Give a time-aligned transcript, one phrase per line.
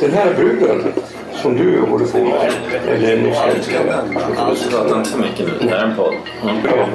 [0.00, 0.92] den här bruden
[1.42, 2.52] som du håller på med.
[2.88, 5.58] Eller nu inte Prata inte för mycket nu.
[5.60, 6.14] Det här är en podd.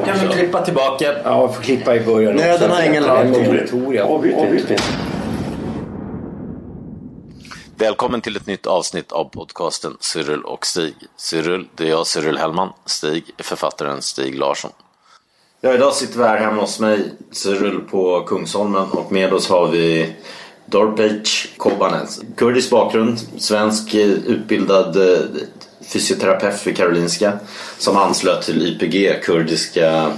[0.06, 1.14] Kan vi klippa tillbaka?
[1.24, 2.36] Ja, jag får klippa i början.
[2.36, 3.28] Nej, den har ingen lag.
[7.78, 10.96] Välkommen till ett nytt avsnitt av podcasten Cyril och Stig.
[11.18, 12.70] Cyril, det är jag, Cyril Hellman.
[12.86, 14.72] Stig är författaren Stig Larsson.
[15.62, 17.00] Ja, idag sitter vi här hemma hos mig,
[17.32, 20.14] Cyril på Kungsholmen och med oss har vi
[20.74, 22.22] Dorpech Kobanes.
[22.36, 25.20] Kurdisk bakgrund, svensk eh, utbildad eh,
[25.82, 27.34] fysioterapeut vid Karolinska
[27.78, 30.12] som anslöt till YPG, kurdiska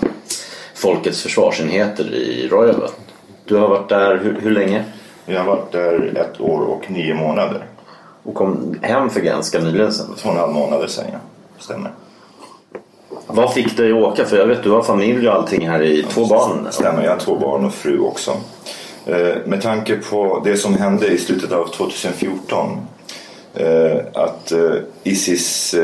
[0.73, 2.89] folkets försvarsenheter i Rojava.
[3.45, 4.83] Du har varit där hur, hur länge?
[5.25, 7.65] Jag har varit där ett år och nio månader.
[8.23, 10.05] Och kom hem för ganska nyligen sen.
[10.17, 11.19] Två och en halv månader sen ja.
[11.59, 11.91] Stämmer.
[13.27, 14.25] Vad fick dig att åka?
[14.25, 16.67] För jag vet du har familj och allting här i två barn.
[16.71, 18.31] Stämmer, jag har två barn och fru också.
[19.07, 22.87] Eh, med tanke på det som hände i slutet av 2014.
[23.53, 25.75] Eh, att eh, Isis,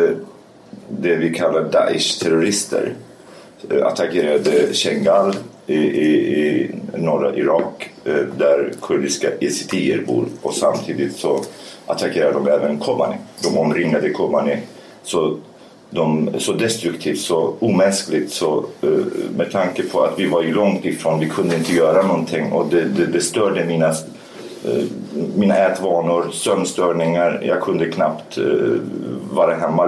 [0.89, 2.93] det vi kallar Daesh-terrorister
[3.83, 5.35] attackerade Shengal
[5.67, 7.89] i, i, i norra Irak
[8.37, 11.43] där kurdiska yazitier bor och samtidigt så
[11.85, 13.15] attackerade de även Kobani.
[13.43, 14.57] De omringade Kobani
[15.03, 15.37] så,
[15.91, 18.89] de, så destruktivt, så omänskligt så eh,
[19.37, 22.51] med tanke på att vi var ju långt ifrån, vi kunde inte göra någonting.
[22.51, 23.93] Och det, det, det störde mina
[25.35, 27.41] mina ätvanor, sömnstörningar.
[27.43, 28.43] Jag kunde knappt eh,
[29.31, 29.85] vara hemma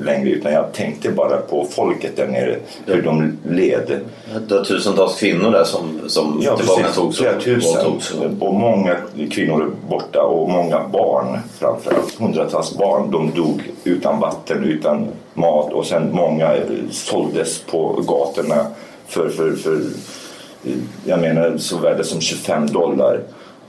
[0.00, 2.56] längre utan jag tänkte bara på folket där nere,
[2.86, 4.00] hur de led.
[4.48, 8.40] Det var tusentals kvinnor där som, som Ja, tillfångatogs Flera tusen.
[8.40, 8.96] Och många
[9.30, 12.18] kvinnor borta och många barn framförallt.
[12.18, 13.10] Hundratals barn.
[13.10, 18.66] De dog utan vatten, utan mat och sen många eh, såldes på gatorna
[19.06, 19.74] för, för, för
[20.64, 20.72] eh,
[21.04, 23.20] jag menar så värde som 25 dollar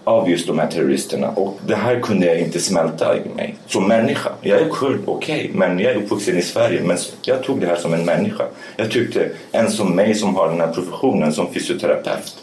[0.04, 1.30] av just de här terroristerna.
[1.30, 3.56] Och det här kunde jag inte smälta i mig.
[3.68, 4.30] Som människa.
[4.42, 6.82] Jag är kurd, okej, men jag är uppvuxen i Sverige.
[6.84, 8.44] Men jag tog det här som en människa.
[8.78, 12.36] Jag tyckte en som mig som har den här professionen som fysioterapeut.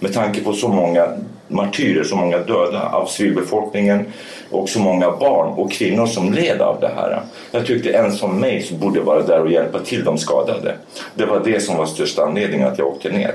[0.00, 1.08] Med tanke på så många
[1.48, 4.06] martyrer, så många döda av civilbefolkningen
[4.50, 7.22] och så många barn och kvinnor som led av det här.
[7.50, 10.76] Jag tyckte en som mig som borde vara där och hjälpa till de skadade.
[11.14, 13.34] Det var det som var största anledningen att jag åkte ner.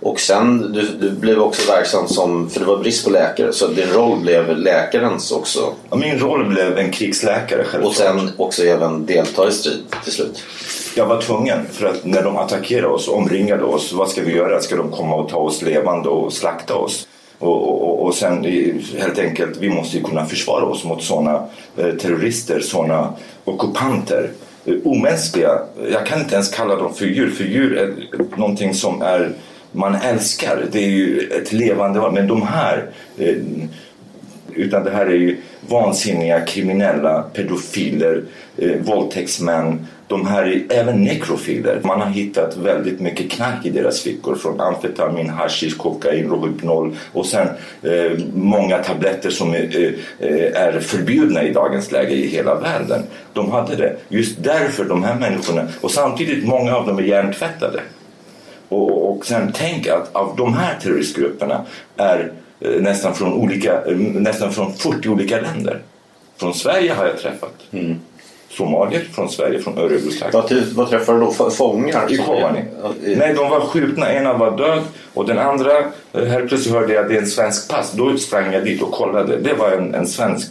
[0.00, 3.66] Och sen, du, du blev också verksam som, för det var brist på läkare, så
[3.66, 5.72] din roll blev läkarens också.
[5.90, 7.84] Ja, Min roll blev en krigsläkare självklart.
[7.84, 10.42] Och sen också även delta i strid till slut.
[10.96, 14.60] Jag var tvungen för att när de attackerade oss, omringade oss, vad ska vi göra?
[14.60, 17.06] Ska de komma och ta oss levande och slakta oss?
[17.38, 18.44] Och, och, och sen
[18.98, 23.12] helt enkelt, vi måste ju kunna försvara oss mot sådana eh, terrorister, sådana
[23.44, 24.30] ockupanter.
[24.64, 27.94] Eh, omänskliga, jag kan inte ens kalla dem för djur, för djur är
[28.36, 29.32] någonting som är,
[29.72, 30.64] man älskar.
[30.72, 32.10] Det är ju ett levande.
[32.10, 33.36] Men de här eh,
[34.58, 35.36] utan det här är ju
[35.68, 38.22] vansinniga kriminella pedofiler,
[38.56, 39.86] eh, våldtäktsmän.
[40.06, 41.80] De här är även nekrofiler.
[41.84, 44.34] Man har hittat väldigt mycket knark i deras fickor.
[44.34, 47.48] Från amfetamin, hashish, kokain, rohypnol och sen
[47.82, 53.02] eh, många tabletter som är, eh, är förbjudna i dagens läge i hela världen.
[53.32, 53.96] De hade det.
[54.08, 57.80] Just därför de här människorna, och samtidigt många av dem är hjärntvättade.
[58.68, 61.64] Och, och sen tänk att av de här terroristgrupperna
[61.96, 65.80] är eh, nästan från, olika, eh, nästan från 40 olika länder.
[66.36, 67.54] Från Sverige har jag träffat.
[68.50, 70.64] Somalier från Sverige, från Örebrotrakten.
[70.74, 71.50] Vad, träffade du då?
[71.50, 72.12] Fångar?
[72.12, 72.64] I Kobani.
[73.00, 74.12] Nej, de var skjutna.
[74.12, 74.82] Ena var död
[75.14, 75.78] och den andra,
[76.12, 77.92] eh, helt plötsligt hörde jag att det är en svensk pass.
[77.92, 79.36] Då sprang jag dit och kollade.
[79.36, 80.50] Det var en, en svensk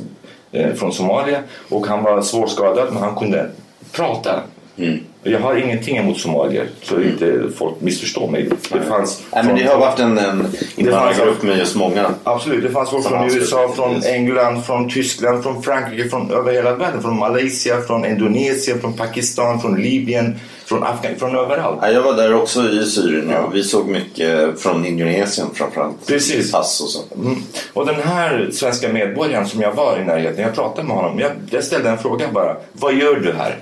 [0.52, 1.40] eh, från Somalia
[1.70, 3.50] och han var svårskadad men han kunde
[3.92, 4.42] prata.
[4.78, 5.00] Mm.
[5.24, 8.50] Jag har ingenting emot somalier så inte folk missförstår mig.
[8.72, 12.10] Det fanns Nej, men det har varit en, en invandrargrupp med just många.
[12.24, 14.04] Absolut, det fanns folk från USA, från.
[14.04, 17.02] England, från Tyskland, från Frankrike, från över hela världen.
[17.02, 21.80] Från Malaysia, från Indonesien, från Pakistan, från Libyen, från Afghanistan, från överallt.
[21.82, 23.40] Ja, jag var där också i Syrien Ja.
[23.40, 26.08] och vi såg mycket från Indonesien framförallt.
[26.08, 26.52] Precis.
[26.52, 27.16] Pass och så.
[27.16, 27.36] Mm.
[27.74, 31.20] Och den här svenska medborgaren som jag var i närheten, jag pratade med honom.
[31.20, 32.56] Jag, jag ställde en fråga bara.
[32.74, 33.58] Vad gör du här?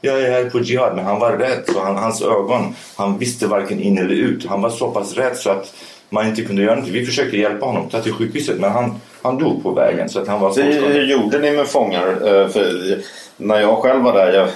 [0.00, 0.96] Jag är här på jihad.
[0.96, 1.62] Men han var rädd.
[1.72, 4.46] Så han, hans ögon, han visste varken in eller ut.
[4.46, 5.74] Han var så pass rädd så att
[6.08, 6.88] man inte kunde göra något.
[6.88, 8.60] Vi försökte hjälpa honom, ta till sjukhuset.
[8.60, 10.08] Men han, han dog på vägen.
[10.08, 12.08] Så att han var Hur, hur gjorde ni med fångar?
[12.08, 12.98] Eh, För
[13.36, 14.48] när jag själv var där, jag,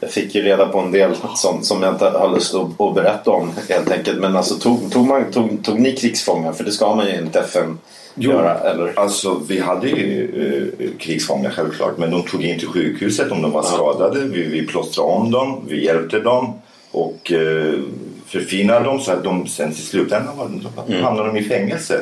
[0.00, 3.30] jag fick ju reda på en del som, som jag inte har lust att berätta
[3.30, 4.18] om helt enkelt.
[4.20, 6.52] Men alltså tog, tog, man, tog, tog ni krigsfångar?
[6.52, 7.78] För det ska man ju enligt FN
[8.16, 8.92] göra, eller?
[8.96, 11.98] Alltså vi hade ju eh, krigsfångar självklart.
[11.98, 14.20] Men de tog in till sjukhuset om de var skadade.
[14.20, 16.52] Vi, vi plåstrade om dem, vi hjälpte dem.
[16.90, 17.74] Och eh,
[18.26, 20.50] förfinade dem så att de sen till slutändan var,
[20.86, 22.00] då hamnade de i fängelse.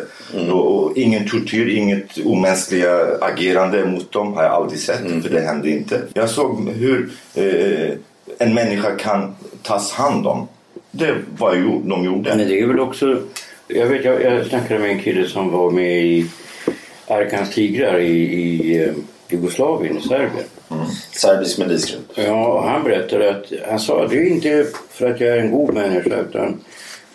[0.50, 2.90] Och, och ingen tortyr, inget omänskliga
[3.20, 5.22] agerande mot dem har jag aldrig sett.
[5.22, 6.02] För det hände inte.
[6.14, 7.90] Jag såg hur eh,
[8.38, 10.48] en människa kan tas hand om.
[10.90, 12.36] Det var ju de gjorde.
[12.36, 13.18] Men det är väl också...
[13.68, 16.26] Jag vet, jag, jag snackade med en kille som var med i
[17.06, 18.92] Arkans tigrar i, i eh,
[19.28, 20.44] Jugoslavien, i Serbien.
[21.12, 22.12] Serbisk milisgrupp.
[22.14, 25.74] Ja, han berättade att han sa det är inte för att jag är en god
[25.74, 26.60] människa utan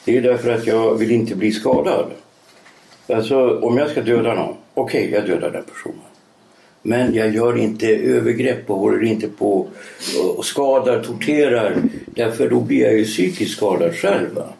[0.05, 2.05] det är därför att jag vill inte bli skadad.
[3.07, 5.99] Alltså om jag ska döda någon, okej jag dödar den personen.
[6.81, 9.67] Men jag gör inte övergrepp och håller inte på
[10.37, 11.75] och skadar, torterar.
[12.05, 14.35] Därför då blir jag ju psykiskt skadad själv.
[14.35, 14.53] Va?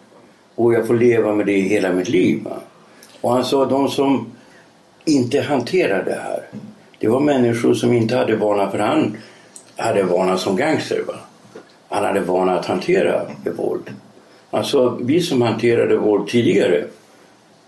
[0.60, 2.44] Och jag får leva med det hela mitt liv.
[2.44, 2.58] Va?
[3.22, 4.32] Och han sa de som
[5.06, 6.48] inte hanterar det här.
[7.00, 9.18] Det var människor som inte hade vana för han
[9.76, 11.04] hade vana som gangster.
[11.08, 11.14] Va?
[11.90, 13.84] Han hade vana att hantera det våld.
[14.50, 16.84] Alltså vi som hanterade våld tidigare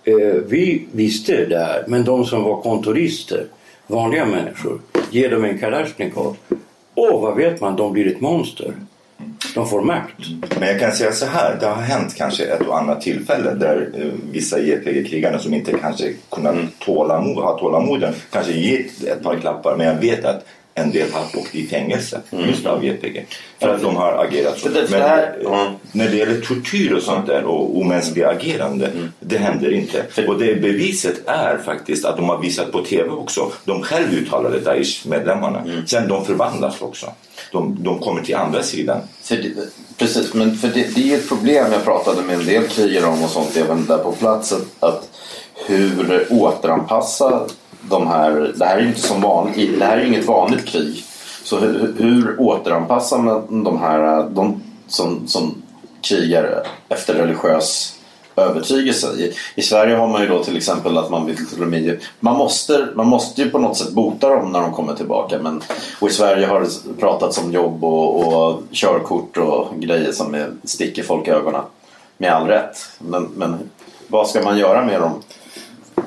[0.04, 1.86] eh, vi visste det här.
[1.88, 3.46] Men de som var kontorister,
[3.88, 6.38] vanliga människor, ge dem en kalasjnikov.
[6.96, 7.76] Åh, vad vet man?
[7.76, 8.74] De blir ett monster.
[9.56, 10.14] De får makt.
[10.60, 13.90] Men jag kan säga så här, det har hänt kanske ett och annat tillfälle där
[13.98, 19.78] eh, vissa JPG-krigare som inte kanske kunnat tålamod, ha tålamoden kanske gett ett par klappar.
[19.78, 20.46] Men jag vet att
[20.76, 23.26] en del har åkt i fängelse just av JPG.
[23.60, 24.70] För att de har agerat så.
[24.70, 25.02] Men
[25.44, 25.74] ja.
[25.92, 30.06] när det gäller tortyr och sånt där och omänskliga agerande, det händer inte.
[30.28, 33.52] Och det beviset är faktiskt att de har visat på TV också.
[33.66, 35.84] De själv uttalade Daesh-medlemmarna.
[35.88, 37.14] Sen de förvandlas också.
[37.52, 39.02] De, de kommer till andra sidan.
[39.30, 39.54] Det,
[39.98, 43.24] precis, men för det, det är ett problem jag pratade med en del krigare om
[43.24, 44.54] och sånt även där på plats.
[44.54, 45.10] Att, att
[45.68, 47.48] hur återanpassa
[47.90, 51.04] de här, det här är ju inte som vanligt, det här är inget vanligt krig.
[51.44, 55.62] Så hur, hur återanpassar man de här de som, som
[56.02, 57.96] krigar efter religiös
[58.36, 59.08] övertygelse.
[59.08, 62.00] I, I Sverige har man ju då till exempel att man vill till och med,
[62.20, 65.40] man måste, man måste ju på något sätt bota dem när de kommer tillbaka.
[65.42, 65.62] Men,
[66.00, 70.52] och i Sverige har det pratats om jobb och, och körkort och grejer som är,
[70.64, 71.62] sticker folk i ögonen.
[72.18, 72.78] Med all rätt.
[73.00, 73.70] Men, men
[74.08, 75.22] vad ska man göra med dem?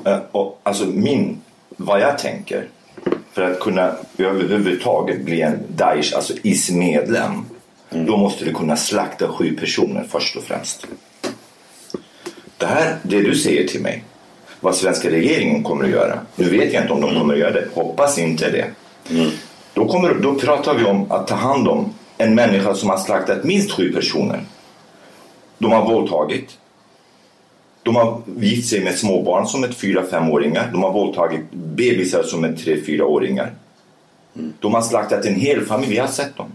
[0.05, 0.19] Eh,
[0.63, 1.41] alltså min,
[1.77, 2.69] vad jag tänker
[3.33, 7.45] för att kunna överhuvudtaget bli en Daesh, alltså IS-medlem
[7.91, 10.87] då måste du kunna slakta sju personer först och främst.
[12.57, 14.05] Det här, det du säger till mig,
[14.61, 16.19] vad svenska regeringen kommer att göra.
[16.37, 18.67] Nu vet jag inte om de kommer att göra det, hoppas inte det.
[19.75, 23.45] Då, kommer, då pratar vi om att ta hand om en människa som har slaktat
[23.45, 24.41] minst sju personer.
[25.59, 26.59] De har våldtagit,
[27.85, 30.69] de har gift sig med småbarn som är 4-5-åringar.
[30.73, 33.53] De har våldtagit bebisar som är 3-4-åringar.
[34.61, 35.91] De har slaktat en hel familj.
[35.91, 36.53] Vi har sett dem.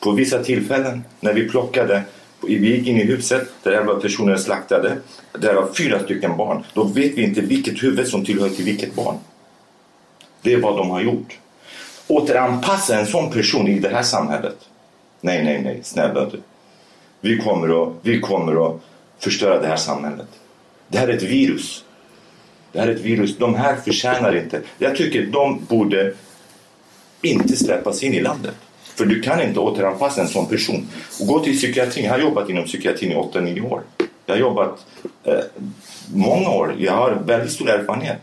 [0.00, 2.02] På vissa tillfällen när vi plockade,
[2.40, 4.96] vi gick in i huset där 11 personer slaktade.
[5.32, 6.64] Där var fyra stycken barn.
[6.74, 9.16] Då vet vi inte vilket huvud som tillhör till vilket barn.
[10.42, 11.38] Det är vad de har gjort.
[12.06, 14.56] Återanpassa en sån person i det här samhället.
[15.20, 15.80] Nej, nej, nej.
[15.82, 16.40] Snälla du.
[17.20, 18.80] Vi kommer att, vi kommer att
[19.24, 20.28] förstöra det här samhället.
[20.88, 21.84] Det här är ett virus.
[22.72, 23.38] Det här är ett virus.
[23.38, 24.60] De här förtjänar inte.
[24.78, 26.14] Jag tycker de borde
[27.22, 28.54] inte släppas in i landet.
[28.82, 30.88] För du kan inte återanpassa en sån person.
[31.20, 32.04] Och gå till psykiatrin.
[32.04, 33.82] Jag har jobbat inom psykiatrin i 8-9 år.
[34.26, 34.86] Jag har jobbat
[35.24, 35.38] eh,
[36.14, 36.74] många år.
[36.78, 38.18] Jag har väldigt stor erfarenhet.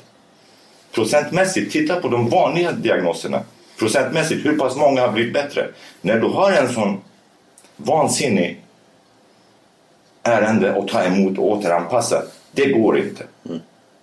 [0.91, 3.41] Procentmässigt, titta på de vanliga diagnoserna.
[3.79, 5.67] Procentmässigt, hur pass många har blivit bättre?
[6.01, 7.01] När du har en sån
[7.77, 8.61] vansinnig
[10.23, 12.23] ärende att ta emot och återanpassa.
[12.51, 13.23] Det går inte.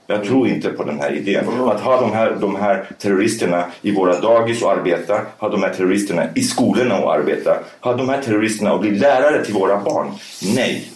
[0.07, 1.49] Jag tror inte på den här idén.
[1.49, 5.75] Att ha de här, de här terroristerna i våra dagis och arbeta, ha de här
[5.75, 10.13] terroristerna i skolorna och arbeta, ha de här terroristerna och bli lärare till våra barn.
[10.55, 10.91] Nej.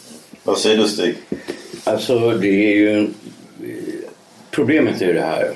[0.44, 1.16] Vad säger du Stig?
[1.84, 3.08] Alltså det är ju...
[4.50, 5.52] Problemet är det här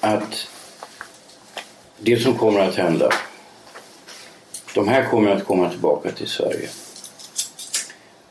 [0.00, 0.48] att
[1.98, 3.10] det som kommer att hända
[4.74, 6.68] de här kommer att komma tillbaka till Sverige.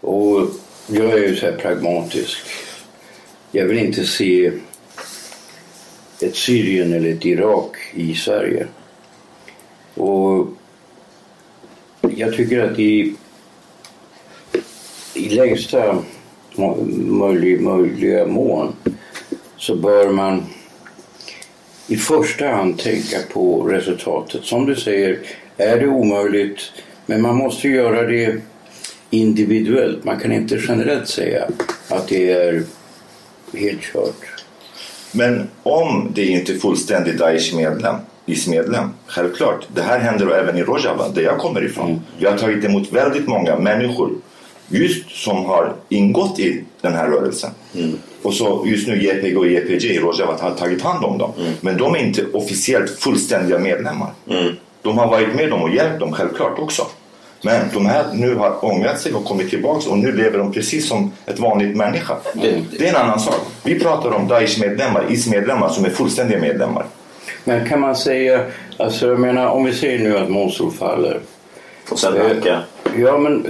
[0.09, 0.49] Och
[0.87, 2.37] jag är ju så här pragmatisk.
[3.51, 4.51] Jag vill inte se
[6.21, 8.67] ett Syrien eller ett Irak i Sverige.
[9.93, 10.47] Och
[12.01, 13.15] jag tycker att i,
[15.13, 16.03] i längsta
[17.05, 18.75] möjliga, möjliga mån
[19.57, 20.45] så bör man
[21.87, 24.43] i första hand tänka på resultatet.
[24.43, 25.19] Som du säger,
[25.57, 26.71] är det omöjligt,
[27.05, 28.41] men man måste göra det
[29.09, 30.03] individuellt.
[30.03, 31.47] Man kan inte generellt säga
[31.87, 32.63] att det är
[33.53, 34.43] helt kört.
[35.11, 39.67] Men om det inte är fullständigt Daesh-medlem, IS-medlem, självklart.
[39.75, 42.01] Det här händer även i Rojava, där jag kommer ifrån.
[42.17, 44.11] Jag har tagit emot väldigt många människor
[44.67, 47.49] just som har ingått i den här rörelsen.
[48.21, 51.31] Och så just nu JPG och JPG i Rojava har tagit hand om dem.
[51.61, 54.09] Men de är inte officiellt fullständiga medlemmar.
[54.81, 56.87] De har varit med dem och hjälpt dem självklart också.
[57.41, 60.87] Men de här nu har ångrat sig och kommit tillbaks och nu lever de precis
[60.87, 62.15] som ett vanligt människa.
[62.33, 63.35] Det, det är en annan sak.
[63.63, 66.85] Vi pratar om Daesh-medlemmar, IS-medlemmar som är fullständiga medlemmar.
[67.43, 68.45] Men kan man säga,
[68.77, 71.19] alltså jag menar om vi säger nu att Mosul faller.
[71.91, 72.59] Och sen Eh, öka.
[72.97, 73.47] Ja men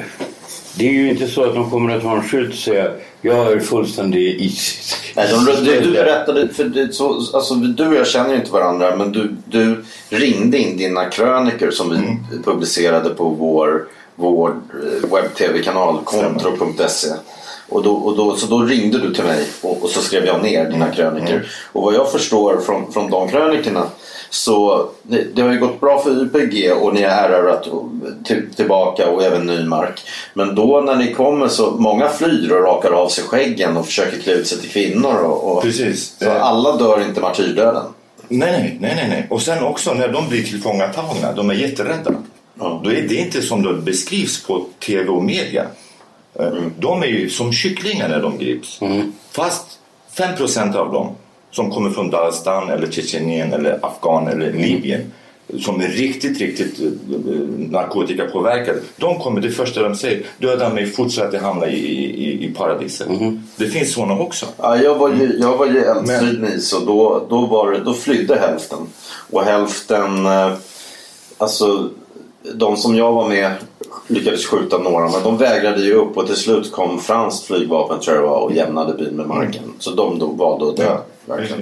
[0.77, 2.91] det är ju inte så att de kommer att ha en skylt och säga
[3.21, 4.95] jag är fullständig Isis.
[5.15, 8.51] Nej, de, du, du berättade, för det, så, alltså, du och jag känner ju inte
[8.51, 15.09] varandra men du, du ringde in dina kröniker som vi publicerade på vår, vår eh,
[15.09, 17.09] webb-tv-kanal kontro.se.
[17.69, 20.43] Och då, och då, så då ringde du till mig och, och så skrev jag
[20.43, 21.51] ner dina kröniker.
[21.71, 23.87] Och vad jag förstår från, från de krönikerna
[24.29, 27.67] så det, har ju gått bra för YPG och ni har erövrat
[28.25, 30.01] till, tillbaka och även ny mark.
[30.33, 34.19] Men då när ni kommer så många flyr och rakar av sig skäggen och försöker
[34.19, 35.15] klä ut sig till kvinnor.
[35.15, 36.15] Och, och, Precis.
[36.19, 36.43] Så Eh.
[36.43, 37.83] alla dör inte martyrdöden.
[38.27, 39.27] Nej, nej, nej, nej, nej.
[39.29, 42.11] Och sen också när de blir tillfångatagna, de är jätterädda.
[42.59, 42.81] Ja.
[42.83, 45.65] Då är det inte som det beskrivs på tv och media.
[46.39, 46.45] Eh,
[46.79, 48.79] De är ju som kycklingar när de grips.
[49.31, 49.65] Fast
[50.17, 51.15] 5% av dem
[51.51, 55.11] som kommer från Dagestan eller Tjetjenien eller Afghan eller Libyen
[55.57, 56.91] som är riktigt, riktigt eh,
[57.69, 58.79] narkotikapåverkade.
[58.97, 63.07] De kommer, det första de säger, döda mig, fortsätt att hamna i, i, i paradiset.
[63.55, 64.45] Det finns sådana också.
[64.57, 67.71] Ja, jag var ju, jag var ju i eldstrid med is och då, då, var
[67.71, 68.79] det, då flydde hälften.
[69.29, 70.53] Och hälften, eh,
[71.37, 71.89] alltså
[72.53, 73.51] de som jag var med
[74.07, 78.17] lyckades skjuta några men de vägrade ju upp och till slut kom franskt flygvapen tror
[78.17, 79.63] jag var, och jämnade byn med marken.
[79.79, 80.83] Så de då valde att dö.
[80.83, 81.61] Ja, verkligen.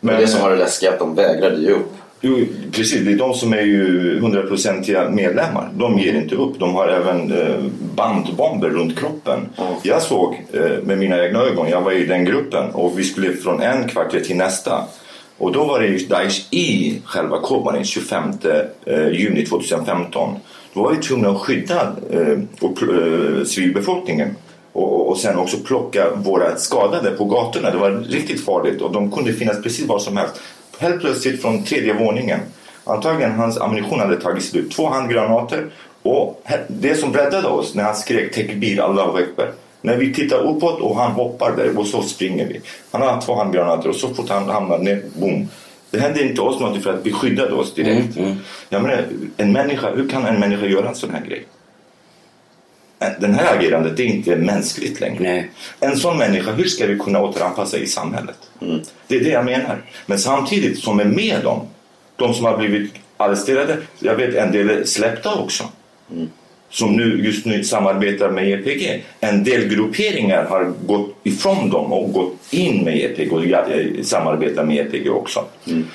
[0.00, 1.92] Men Men- det som var det läskiga att de vägrade ju upp.
[2.20, 2.38] Jo,
[2.72, 3.04] precis.
[3.04, 5.70] Det är de som är ju hundraprocentiga medlemmar.
[5.74, 6.58] De ger inte upp.
[6.58, 9.48] De har även eh, bandbomber runt kroppen.
[9.82, 13.32] Jag såg eh, med mina egna ögon, jag var i den gruppen och vi skulle
[13.32, 14.84] från en kvarter till nästa.
[15.38, 18.22] Och då var det just Daesh i själva Kobani 25
[18.84, 20.34] eh, juni 2015.
[20.74, 21.92] Då var vi tvungna att skydda
[23.46, 24.36] civilbefolkningen
[24.82, 27.70] och, och- sen också plocka våra skadade på gatorna.
[27.70, 30.34] Det var riktigt farligt och de kunde finnas precis var som helst.
[30.78, 32.40] Helt plötsligt från tredje våningen.
[32.84, 34.70] Antagligen hans ammunition hade tagit slut.
[34.72, 35.66] Två handgranater
[36.02, 39.52] och det som räddade oss när han skrek tekbir, Allahu Akbar.
[39.82, 42.60] När vi tittar uppåt och han hoppar där och så springer vi.
[42.90, 45.48] Han har två handgranater och så fort han hamnar ner, boom.
[45.90, 48.16] Det hände inte oss något för att vi skyddade oss direkt.
[48.68, 49.04] Jag menar,
[49.36, 51.44] en människa, hur kan en människa göra en sån här grej?
[52.98, 55.22] Den här agerandet det är inte mänskligt längre.
[55.22, 55.50] Nej.
[55.80, 58.36] En sån människa, hur ska vi kunna återanpassa i samhället?
[59.06, 59.82] Det är det jag menar.
[60.06, 61.66] Men samtidigt som är med dem,
[62.16, 65.64] de som har blivit arresterade, jag vet en del är släppta också.
[66.70, 69.04] Som nu, just nu samarbetar med EPG.
[69.20, 73.44] En del grupperingar har gått ifrån dem och gått in med EPG och
[74.06, 75.44] samarbetar med EPG också.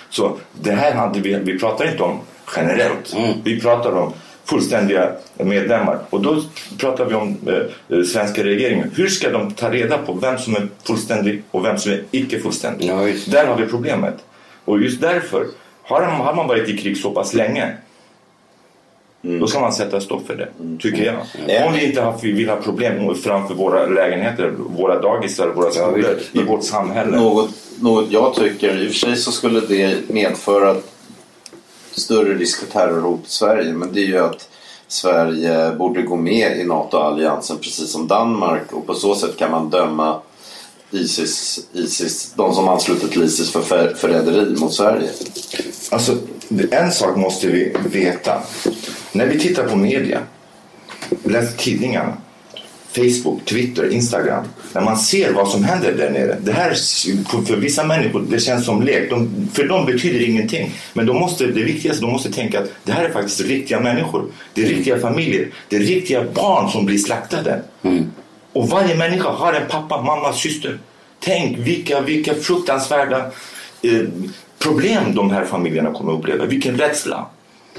[0.10, 2.20] Så det här hade vi, vi pratar inte om
[2.56, 3.16] generellt.
[3.44, 4.14] Vi pratar om
[4.52, 6.00] fullständiga medlemmar.
[6.10, 6.44] Och då
[6.78, 8.92] pratar vi om eh, eh, svenska regeringen.
[8.96, 12.40] Hur ska de ta reda på vem som är fullständig och vem som är icke
[12.40, 12.90] fullständig?
[12.90, 13.08] Ja.
[13.28, 14.16] Där har vi problemet.
[14.66, 15.46] Och just därför,
[15.84, 17.74] har, de, har man varit i krig så pass länge
[19.22, 20.48] då ska man sätta stopp för det,
[20.80, 21.16] tycker jag.
[21.48, 21.66] Ja.
[21.66, 26.18] Om vi inte har, vi vill ha problem framför våra lägenheter, våra dagisar, våra skolor,
[26.32, 27.18] i vårt samhälle.
[27.18, 27.50] Något,
[27.82, 30.76] något jag tycker, i och för sig så skulle det medföra
[32.00, 33.74] större risk för terrorhot i Sverige.
[33.74, 34.50] Men det är ju att
[34.88, 38.74] Sverige borde gå med i NATO-alliansen precis som Danmark.
[38.74, 40.22] Och på så sätt kan man döma
[40.92, 45.10] Isis, Isis de som ansluter till Isis för för- förräderi mot Sverige.
[45.92, 46.18] Alltså,
[46.72, 48.42] en sak måste vi veta.
[49.12, 50.20] När vi tittar på media,
[51.24, 52.14] läser tidningarna,
[52.94, 54.44] Facebook, Twitter, Instagram.
[54.74, 56.38] När man ser vad som händer där nere.
[56.42, 56.70] Det här
[57.46, 59.10] för vissa människor det känns som lek.
[59.10, 60.72] De, för dem betyder ingenting.
[60.94, 64.26] Men de måste, det viktigaste, de måste tänka att det här är faktiskt riktiga människor.
[64.54, 65.48] Det är riktiga familjer.
[65.70, 67.62] Det är riktiga barn som blir slaktade.
[68.54, 70.80] Och varje människa har en pappa, mamma, syster.
[71.20, 73.32] Tänk vilka, vilka fruktansvärda
[73.82, 74.02] eh,
[74.60, 76.46] problem de här familjerna kommer att uppleva.
[76.46, 77.26] Vilken rädsla.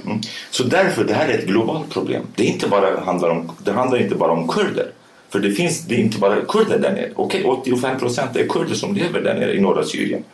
[0.04, 0.20] Mm.
[0.50, 2.22] Så därför, det här är ett globalt problem.
[2.34, 4.86] Det, är inte bara, handlar om, det handlar inte bara om kurder.
[5.32, 7.10] För det finns det är inte bara kurder där nere.
[7.14, 10.24] Okej, 85 procent är kurder som lever där nere i norra Syrien.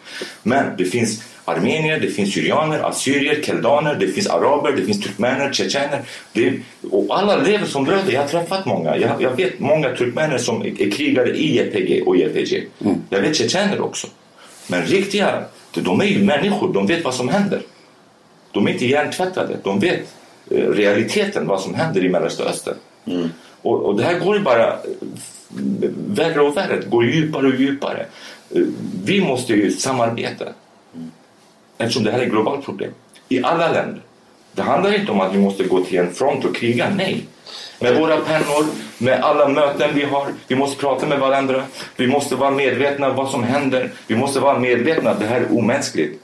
[0.43, 5.53] Men det finns armenier, det finns syrianer, assyrier, keldaner, det finns araber, det finns turkmener,
[5.53, 6.03] tjetjener.
[6.91, 8.13] Och alla lever som bröder.
[8.13, 8.97] Jag har träffat många.
[8.97, 12.67] Jag, jag vet många turkmener som är krigare i YPG och YPG.
[13.11, 14.07] Jag vet tjetjener också.
[14.67, 16.73] Men riktiga, de är ju människor.
[16.73, 17.63] De vet vad som händer.
[18.53, 19.57] De är inte hjärntvättade.
[19.63, 20.01] De vet
[20.51, 22.75] eh, realiteten, vad som händer i Mellanöstern.
[23.63, 24.77] Och, och det här går ju bara
[26.07, 26.81] värre och värre.
[26.87, 28.07] Går djupare och djupare.
[29.05, 30.45] Vi måste ju samarbeta.
[31.79, 32.91] Eftersom det här är ett globalt problem.
[33.29, 34.03] I alla länder.
[34.53, 36.93] Det handlar inte om att vi måste gå till en front och kriga.
[36.97, 37.27] Nej.
[37.81, 38.67] Med våra pennor,
[38.99, 40.27] med alla möten vi har.
[40.49, 41.63] Vi måste prata med varandra.
[41.97, 43.91] Vi måste vara medvetna om vad som händer.
[44.07, 46.23] Vi måste vara medvetna att det här är omänskligt.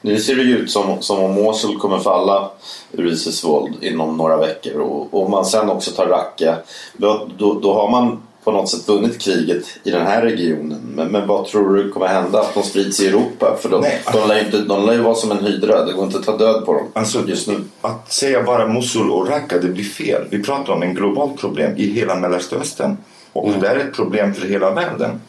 [0.00, 2.50] Nu ser det ut som, som om Mosul kommer falla
[2.92, 6.56] ur Isis våld inom några veckor och om man sen också tar Raqqa
[6.96, 10.80] då, då, då har man på något sätt vunnit kriget i den här regionen.
[10.94, 12.40] Men, men vad tror du kommer hända?
[12.40, 13.56] Att de sprids i Europa?
[13.60, 14.02] För de, Nej.
[14.12, 15.84] de, lär ju inte, de lär ju vara som en hydra.
[15.84, 17.64] Det går inte att ta död på dem Alltså, just nu.
[17.80, 20.26] Att säga bara Mosul och Raqqa, det blir fel.
[20.30, 22.96] Vi pratar om en globalt problem i hela Mellanöstern.
[23.32, 25.20] Och det är ett problem för hela världen.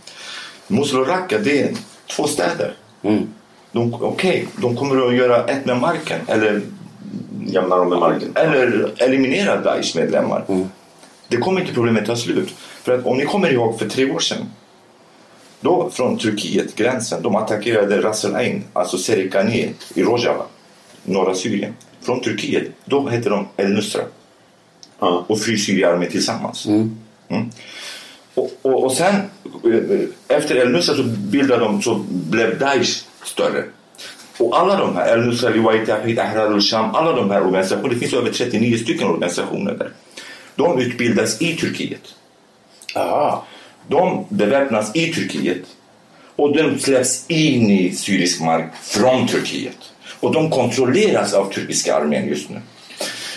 [0.68, 1.76] Mosul och Raqqa, det är
[2.16, 2.74] två städer.
[3.02, 3.28] De,
[3.74, 6.62] Okej, de kommer att göra ett med marken eller,
[7.46, 8.32] Jämnar dem med marken.
[8.36, 10.44] eller eliminera Daesh medlemmar.
[11.28, 12.50] Det kommer inte problemet ta slut.
[12.84, 14.46] För att om ni kommer ihåg för tre år sedan.
[15.62, 20.44] Då från Turkiet, gränsen, de attackerade Ras el Ain, alltså Serikani i Rojava,
[21.04, 21.74] norra Syrien.
[22.02, 24.02] Från Turkiet, då hette de El Nusra
[25.00, 25.26] Ja.
[25.28, 26.66] och Fri Syriarmé tillsammans.
[26.66, 26.96] Mm.
[28.34, 33.64] Och, och, och sen eh, efter El Nusra så bildade de, så blev Daesh större.
[34.38, 38.00] Och alla de här, El Nusra, Liwai Tawhid, Ahrar al-Sham, alla de här organisationerna, det
[38.00, 39.92] finns över 39 stycken organisationer där.
[40.56, 42.16] De utbildas i Turkiet.
[42.96, 43.46] Aha.
[43.88, 45.64] De beväpnas i Turkiet
[46.36, 49.94] och de släpps in i syrisk mark från Turkiet.
[50.20, 52.62] Och de kontrolleras av turkiska armén just nu.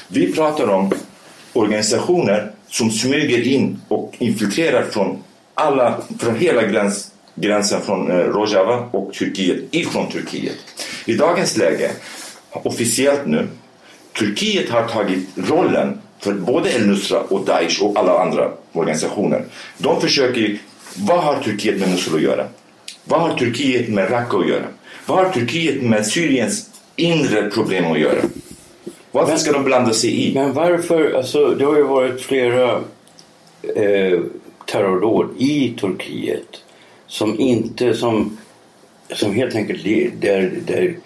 [0.08, 0.92] Vi pratar om
[1.52, 5.22] organisationer som smyger in och infiltrerar från,
[5.54, 10.56] alla, från hela gräns, gränsen från eh, Rojava och Turkiet, ifrån Turkiet.
[11.04, 11.90] I dagens läge,
[12.50, 13.48] officiellt nu,
[14.18, 19.44] Turkiet har tagit rollen för både El-Nusra och Daesh och alla andra organisationer.
[19.78, 20.58] De försöker,
[20.96, 22.46] vad har Turkiet med Mosul att göra?
[23.04, 24.64] Vad har Turkiet med Raqqa att göra?
[25.06, 28.22] Vad har Turkiet med Syriens inre problem att göra?
[29.10, 30.34] Varför ska de blanda sig i?
[30.34, 32.80] Men varför, alltså det har ju varit flera
[33.76, 34.20] eh,
[34.66, 36.62] terrordåd i Turkiet
[37.12, 38.38] som inte, som,
[39.14, 39.84] som helt enkelt
[40.20, 40.96] där, där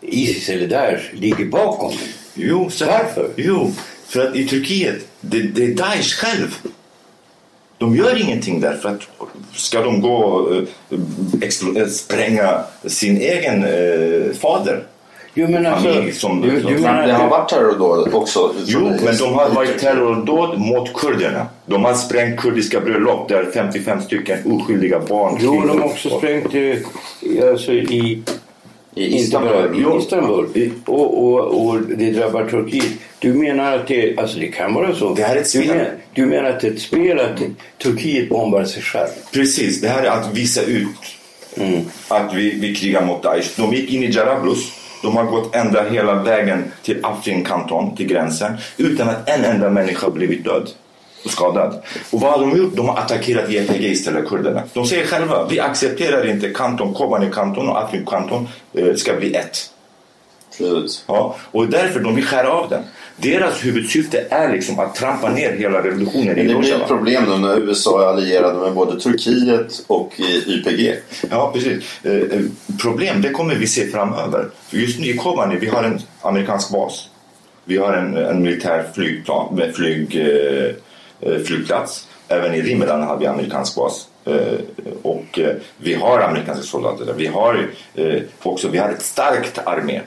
[0.00, 1.92] Isis eller där ligger bakom.
[2.34, 3.30] Jo, så Varför?
[3.36, 3.72] Jo,
[4.06, 6.58] för att i Turkiet, det, det är Daesh själv.
[7.78, 9.00] De gör ingenting där för att
[9.54, 14.84] ska de gå och eh, eh, spränga sin egen eh, fader?
[15.36, 18.54] Jo men alltså, Familj som- du, du som- menar Det har varit terrordåd också.
[18.66, 21.46] Jo, men de har varit terrordåd mot kurderna.
[21.66, 26.54] De har sprängt kurdiska bröllop där 55 stycken oskyldiga barn, Jo, de har också sprängt
[26.54, 28.22] eh, alltså, i
[28.94, 29.74] I Istanbul.
[29.74, 30.70] i Istanbul.
[30.86, 32.86] Och, och, och det drabbar Turkiet.
[33.18, 35.14] Du menar att det, alltså det kan vara så.
[35.14, 35.66] Det här är ett du, spel.
[35.76, 37.40] menar, du menar att det är ett spel att
[37.82, 39.08] Turkiet bombar sig själv?
[39.32, 40.88] Precis, det här är att visa ut
[42.08, 43.48] att vi, vi krigar mot Daesh.
[43.56, 44.72] De gick in i Jarablus.
[45.04, 49.70] De har gått ända hela vägen till Afrin kanton, till gränsen, utan att en enda
[49.70, 50.70] människa blivit död
[51.24, 51.82] och skadad.
[52.10, 52.76] Och vad har de gjort?
[52.76, 54.62] De har attackerat YPG istället, kurderna.
[54.72, 59.34] De säger själva, vi accepterar inte kanton, Kobani kanton och Afrin kanton eh, ska bli
[59.34, 59.70] ett.
[60.58, 61.04] Precis.
[61.08, 62.82] Ja, och därför de vill skära av den.
[63.16, 66.86] Deras huvudsyfte är liksom att trampa ner hela revolutionen Men i det blir ett Rojava.
[66.86, 70.94] problem nu när USA är allierade med både Turkiet och eh, YPG.
[71.30, 72.04] Ja, precis.
[72.04, 72.40] Eh, eh,
[72.82, 74.48] problem, det kommer vi se framöver.
[74.68, 77.08] För just nu i Kobani, vi har en amerikansk bas.
[77.64, 80.26] Vi har en, en militär flygplan, flyg,
[81.46, 82.08] flygplats.
[82.28, 84.08] Även i Rimedan har vi amerikansk bas.
[85.02, 85.38] Och
[85.78, 87.12] vi har amerikanska soldater där.
[87.12, 87.70] Vi har
[88.42, 90.00] också vi har ett starkt armé.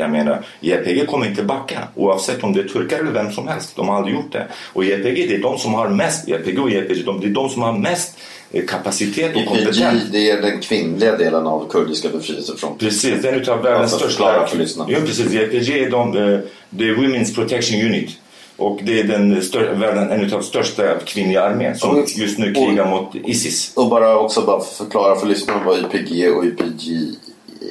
[0.00, 3.76] Jag menar, YPG kommer inte backa oavsett om det är turkar eller vem som helst.
[3.76, 4.46] De har aldrig gjort det.
[4.72, 7.48] Och YPG, det är de som har mest, YPG och YPG, de, det är de
[7.48, 8.18] som har mest
[8.52, 10.02] eh, kapacitet och YPG kompetens.
[10.12, 12.78] det är den kvinnliga delen av kurdiska befrielsefronten.
[12.88, 14.46] Precis, den utav världens största...
[14.88, 15.32] Ja, precis.
[15.32, 18.10] YPG är de, eh, är Women's Protection Unit.
[18.56, 22.90] Och det är den stör, världen, en utav största kvinnliga armén som just nu krigar
[22.90, 23.72] mot Isis.
[23.76, 27.14] Och bara också bara förklara för lyssnarna vad YPG och YPG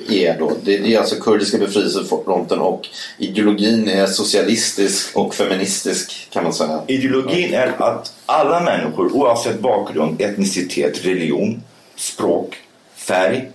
[0.09, 0.51] är då?
[0.63, 6.81] Det är alltså kurdiska befrielsefronten och ideologin är socialistisk och feministisk kan man säga.
[6.87, 11.63] Ideologin är att alla människor oavsett bakgrund, etnicitet, religion,
[11.95, 12.55] språk,
[12.95, 13.51] färg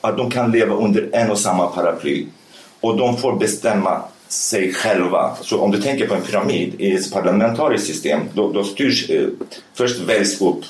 [0.00, 2.26] att de kan leva under en och samma paraply
[2.80, 5.36] och de får bestämma sig själva.
[5.42, 9.26] Så om du tänker på en pyramid i ett parlamentariskt system då, då styrs, eh,
[9.74, 10.64] först väljs upp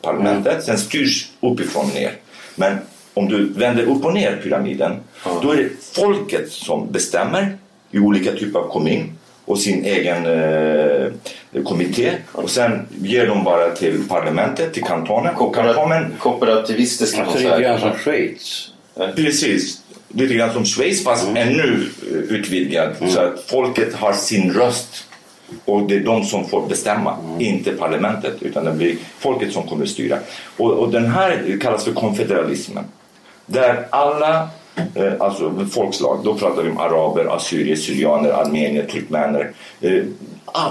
[0.00, 0.62] parlamentet, mm.
[0.62, 2.16] sen styrs uppifrån ner.
[2.54, 2.78] Men
[3.14, 5.38] om du vänder upp och ner pyramiden mm.
[5.42, 7.56] då är det folket som bestämmer
[7.90, 9.12] i olika typer av kommun
[9.44, 15.34] och sin egen eh, kommitté och sen ger de bara till parlamentet, till kantonen.
[15.34, 17.56] Kooperativ, kooperativistiskt kan man säga.
[17.56, 18.70] Lite grann som Schweiz.
[19.16, 21.48] Precis, lite grann som Schweiz fast mm.
[21.48, 23.10] ännu eh, utvidgad mm.
[23.10, 25.04] så att folket har sin röst
[25.64, 27.40] och det är de som får bestämma, mm.
[27.40, 30.18] inte parlamentet utan det blir folket som kommer styra.
[30.56, 32.84] Och, och den här kallas för konfederalismen
[33.46, 34.48] där alla
[34.94, 39.50] eh, alltså folkslag, då pratar vi om araber, assyrier, syrianer, armenier, turkmener.
[39.80, 40.02] Eh,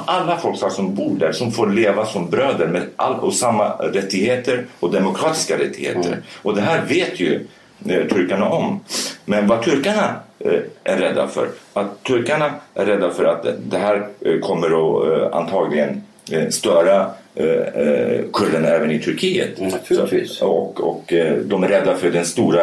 [0.05, 4.65] alla folkslag som bor där som får leva som bröder med all, och samma rättigheter
[4.79, 6.07] och demokratiska rättigheter.
[6.07, 6.19] Mm.
[6.41, 7.47] Och det här vet ju
[7.85, 8.79] eh, turkarna om.
[9.25, 10.15] Men vad turkarna
[10.83, 14.07] är rädda för, att turkarna är rädda för att det här
[14.41, 16.03] kommer att antagligen
[17.39, 19.59] eh, störa kurderna även i Turkiet.
[19.59, 19.71] Mm,
[20.25, 21.13] Så, och, och
[21.45, 22.61] de är rädda för den stora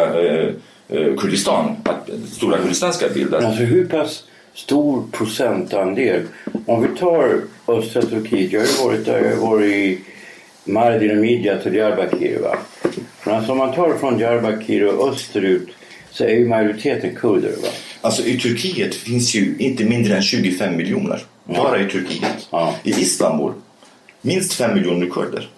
[1.18, 3.44] Kurdistan, att stora Kurdistan ska bildas.
[3.44, 6.22] Alltså hur pass stor procentandel,
[6.66, 9.98] om vi tar östra Turkiet, jag har ju varit där, jag har varit i
[10.64, 12.38] Mardin och Midjat och Diyarbakir.
[12.38, 12.58] Va?
[13.24, 15.68] Men alltså om man tar från Diyarbakir och österut
[16.10, 17.52] så är ju majoriteten kurder.
[17.62, 17.68] Va?
[18.00, 21.22] Alltså i Turkiet finns ju inte mindre än 25 miljoner.
[21.44, 22.48] Bara i Turkiet.
[22.50, 22.74] Ja.
[22.82, 23.52] I Istanbul
[24.26, 25.48] minst 5 miljoner kurder.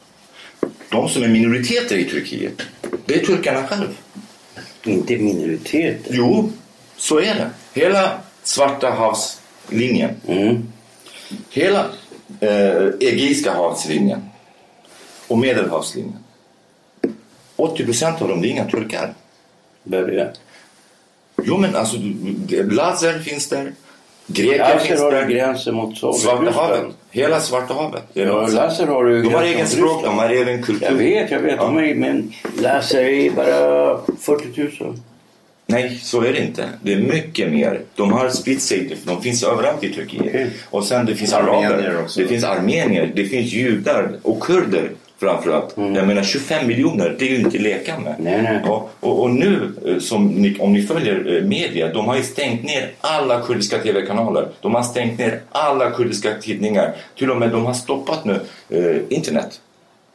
[0.90, 2.62] De som är minoriteter i Turkiet,
[3.06, 3.98] det är turkarna själv.
[4.84, 6.14] Inte minoriteter?
[6.14, 6.52] Jo,
[6.96, 7.50] så är det.
[7.72, 10.10] Hela Svarta havslinjen.
[10.26, 10.62] Mm.
[11.50, 11.86] Hela
[12.40, 14.22] eh, Egeiska havslinjen
[15.28, 16.18] och Medelhavslinjen.
[17.56, 19.14] 80 procent av dem det är inga turkar.
[19.82, 20.32] Vem är det?
[21.42, 21.96] Jo men alltså
[22.70, 23.72] Lazer finns där.
[24.30, 25.26] Greker har där.
[25.28, 25.98] gränser mot.
[25.98, 26.82] Svarta havet.
[27.10, 28.02] Hela Svarta havet.
[28.12, 30.86] Ja, Lazer har ju de har egen språk, de har egen kultur.
[30.86, 31.56] Jag vet, jag vet.
[31.56, 31.62] Ja.
[31.62, 34.96] De är, men Lazer är bara 40 000.
[35.66, 36.68] Nej, så är det inte.
[36.82, 37.80] Det är mycket mer.
[37.94, 38.28] De har
[38.60, 38.96] sig.
[39.04, 40.22] De finns överallt i Turkiet.
[40.26, 40.50] Okej.
[40.70, 42.04] Och sen det finns araber.
[42.16, 43.12] Det finns armenier.
[43.14, 45.74] Det finns judar och kurder framförallt.
[45.76, 48.14] Jag menar 25 miljoner, det är ju inte leka med.
[48.18, 48.60] Nej, nej.
[48.64, 52.22] Ja, och, och nu, eh, som ni, om ni följer eh, media, de har ju
[52.22, 54.48] stängt ner alla kurdiska tv-kanaler.
[54.60, 56.96] De har stängt ner alla kurdiska tidningar.
[57.18, 59.60] Till och med de har stoppat nu eh, internet.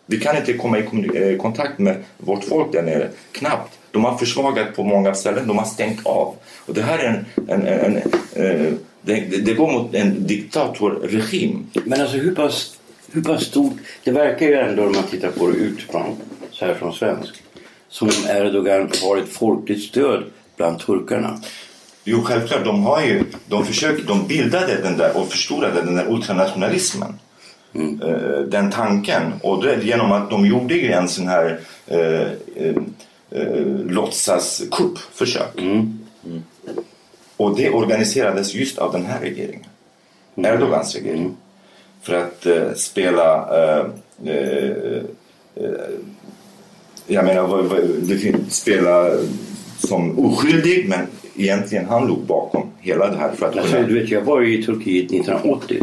[0.06, 3.80] Vi kan inte komma i eh, kontakt med vårt folk där nere, knappt.
[3.92, 6.36] De har försvagat på många ställen, de har stängt av.
[6.66, 7.26] Och det här är en...
[7.48, 8.02] en, en,
[8.36, 11.70] en det, det går mot en diktatorregim.
[11.86, 12.80] Men alltså hur pass,
[13.13, 13.73] hur pass stort...
[14.04, 16.15] Det verkar ju ändå om man tittar på det utifrån,
[16.52, 17.43] så här från svensk,
[17.89, 20.23] som om Erdogan har ett folkligt stöd
[20.58, 21.39] bland turkarna.
[22.04, 22.65] Jo, självklart.
[22.65, 27.19] De, har ju, de, försöker, de bildade den där och förstorade den där ultranationalismen.
[27.76, 29.34] Eh, den tanken.
[29.41, 32.21] Och det, genom att de gjorde ju en sån här eh,
[32.56, 32.76] eh,
[33.32, 35.62] eh, låtsaskuppförsök.
[37.38, 39.65] Och det organiserades just av den här regeringen.
[40.36, 41.38] Erdogans regering.
[42.04, 43.48] För att eh, spela...
[43.63, 43.86] Eh,
[44.26, 44.70] eh,
[45.56, 45.89] eh,
[47.08, 47.70] jag menar,
[48.02, 49.10] det finns spela
[49.78, 54.10] som oskyldig men egentligen han låg bakom hela det här för att Alltså, du vet,
[54.10, 55.82] jag var ju i Turkiet 1980.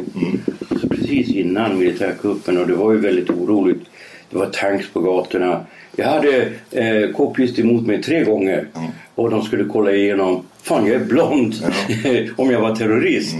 [0.80, 3.82] Så precis innan militärkuppen och det var ju väldigt oroligt.
[4.30, 5.60] Det var tanks på gatorna.
[5.96, 8.66] Jag hade eh, k-pist emot mig tre gånger
[9.14, 10.42] och de skulle kolla igenom.
[10.62, 11.54] Fan, jag är blond
[12.36, 13.36] om jag var terrorist.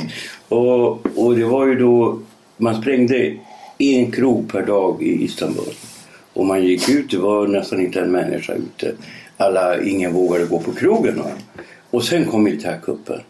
[0.48, 2.18] Och, och det var ju då
[2.60, 3.36] man sprängde
[3.78, 5.74] en krog per dag i Istanbul.
[6.32, 8.92] Och man gick ut, det var nästan inte en människa ute.
[9.36, 11.18] Alla, ingen vågade gå på krogen.
[11.18, 11.30] Va?
[11.90, 13.20] Och sen kom militärkuppen.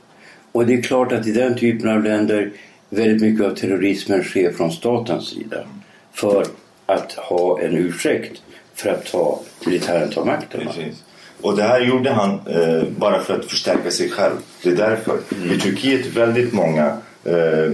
[0.53, 2.53] Och det är klart att i den typen av länder
[2.89, 5.65] väldigt mycket av terrorismen sker från statens sida.
[6.13, 6.47] För
[6.87, 8.43] att ha en ursäkt
[8.75, 10.61] för att ta militären tar makten.
[10.67, 11.05] Precis.
[11.41, 14.37] Och det här gjorde han eh, bara för att förstärka sig själv.
[14.63, 15.19] Det är därför.
[15.55, 17.73] I Turkiet väldigt många eh,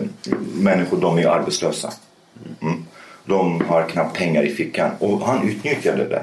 [0.54, 1.92] människor de är arbetslösa.
[2.60, 2.84] Mm.
[3.24, 4.90] De har knappt pengar i fickan.
[4.98, 6.22] Och han utnyttjade det.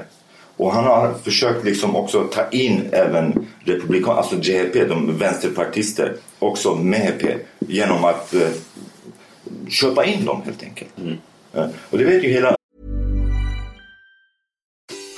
[0.56, 6.74] Och han har försökt liksom också ta in även republikaner, alltså JHP, de vänsterpartister, också
[6.74, 8.48] MHP genom att eh,
[9.68, 10.90] köpa in dem helt enkelt.
[11.54, 12.56] Eh, och det vet ju hela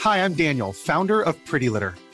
[0.05, 2.06] Hi, I'm Daniel, founder of Pretty Litter.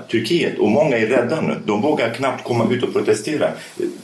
[0.00, 1.56] Turkiet och många är rädda nu.
[1.66, 3.48] De vågar knappt komma ut och protestera.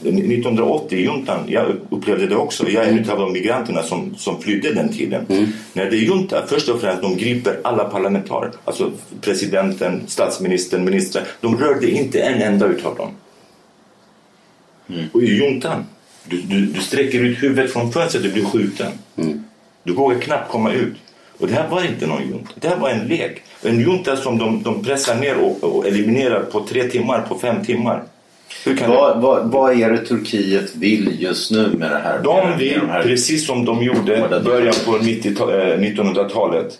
[0.03, 2.69] 1980 juntan, jag upplevde det också.
[2.69, 5.25] Jag är en av de migranterna som, som flydde den tiden.
[5.29, 5.47] Mm.
[5.73, 8.59] När det är junta, först och främst de griper alla parlamentariker.
[8.65, 11.23] Alltså presidenten, statsministern, ministrar.
[11.41, 13.09] De rörde inte en enda utav dem.
[14.89, 15.05] Mm.
[15.11, 15.85] Och i juntan,
[16.25, 18.91] du, du, du sträcker ut huvudet från fönstret och blir skjuten.
[19.17, 19.43] Mm.
[19.83, 20.95] Du vågar knappt komma ut.
[21.41, 22.49] Och det här var inte någon junta.
[22.55, 23.41] Det här var en lek.
[23.63, 27.65] En junta som de, de pressar ner och, och eliminerar på tre timmar, på fem
[27.65, 28.03] timmar.
[28.87, 32.19] Vad, vad, vad är det Turkiet vill just nu med det här?
[32.23, 36.79] De vill, de här- precis som de gjorde i början på 90 ta- eh, 1900-talet,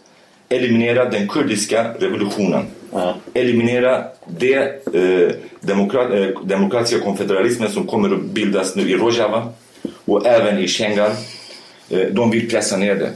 [0.49, 2.63] eliminera den kurdiska revolutionen.
[2.93, 3.15] Ja.
[3.33, 4.55] Eliminera det
[4.93, 9.47] eh, demokrat, eh, demokratiska konfederalismen som kommer att bildas nu i Rojava
[10.05, 11.11] och även i Schengen.
[11.89, 13.09] Eh, de vill pressa ner det.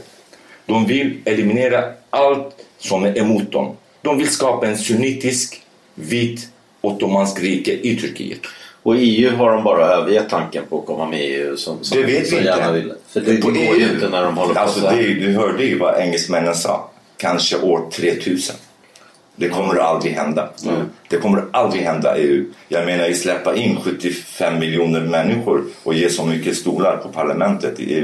[0.66, 3.76] De vill eliminera allt som är emot dem.
[4.02, 5.62] De vill skapa en sunnitisk,
[5.94, 6.48] vit,
[6.80, 8.38] ottomansk rike i Turkiet.
[8.82, 11.98] Och EU har de bara övergett tanken på att komma med i EU som, som
[11.98, 12.72] Det vet vi inte.
[12.72, 12.92] vill.
[13.08, 14.96] För det, det På går EU ju inte när de håller på alltså så här.
[14.96, 16.90] det, Du hörde ju vad engelsmännen sa.
[17.16, 18.56] Kanske år 3000.
[19.36, 20.48] Det kommer aldrig hända.
[21.08, 22.44] Det kommer aldrig hända i EU.
[22.68, 27.80] Jag menar, att släppa in 75 miljoner människor och ge så mycket stolar på parlamentet
[27.80, 27.94] i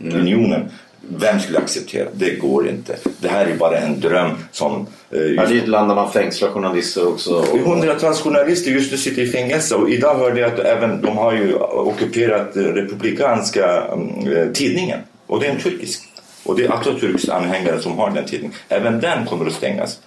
[0.00, 0.70] EU-unionen.
[1.08, 2.08] Vem skulle acceptera?
[2.12, 2.96] Det går inte.
[3.20, 4.86] Det här är bara en dröm som...
[5.10, 7.34] eh, Ja, det är ett land där man fängslar journalister också.
[7.34, 11.16] Och, Hundratals journalister just nu sitter i fängelse och idag hörde jag att även de
[11.16, 16.02] har ju ockuperat eh, republikanska mm, tidningen och det är en turkisk.
[16.44, 18.56] Och det är Atatürks anhängare som har den tidningen.
[18.68, 20.00] Även den kommer att stängas.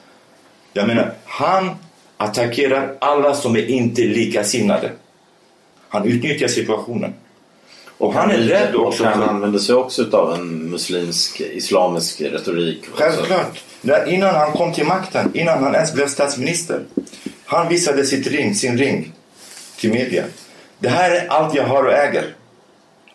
[0.73, 1.69] Jag menar, han
[2.17, 4.91] attackerar alla som är inte likasinnade.
[5.89, 7.13] Han utnyttjar situationen.
[7.99, 12.85] Och han är rädd också han använder sig också av en muslimsk, islamisk retorik.
[12.93, 13.63] Självklart.
[14.07, 16.81] Innan han kom till makten, innan han ens blev statsminister.
[17.45, 19.13] Han visade sitt ring, sin ring
[19.79, 20.23] till media.
[20.79, 22.35] Det här är allt jag har och äger.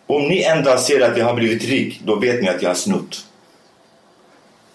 [0.07, 2.69] Om ni en dag ser att jag har blivit rik, då vet ni att jag
[2.69, 3.25] har snott.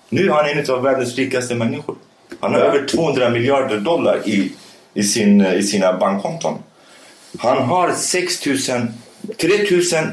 [0.08, 1.96] Nu är han en av världens rikaste människor.
[2.40, 4.52] Han har över 200 miljarder dollar i,
[4.94, 6.58] i, sin, i sina bankkonton.
[7.38, 8.38] Han har 6
[9.36, 10.04] 3000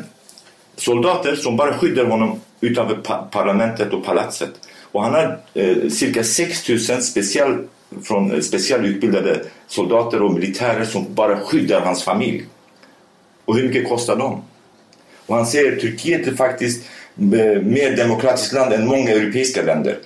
[0.75, 4.49] soldater som bara skyddar honom utanför parlamentet och palatset.
[4.91, 7.67] Och han har eh, cirka 6000 special,
[8.03, 12.45] från, eh, specialutbildade soldater och militärer som bara skyddar hans familj.
[13.45, 14.41] Och hur mycket kostar de?
[15.25, 16.85] Och han säger att Turkiet är faktiskt
[17.17, 19.97] eh, mer demokratiskt land än många europeiska länder.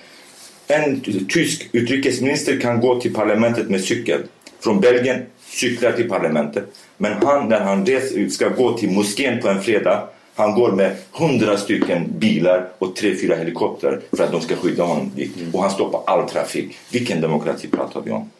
[0.66, 4.20] En tysk utrikesminister kan gå till parlamentet med cykel.
[4.60, 6.64] Från Belgien cyklar till parlamentet.
[6.96, 10.96] Men han, när han res, ska gå till moskén på en fredag, han går med
[11.12, 15.32] hundra stycken bilar och tre, fyra helikoptrar för att de ska skydda honom dit.
[15.52, 16.78] Och han stoppar all trafik.
[16.92, 18.30] Vilken demokrati pratar vi om?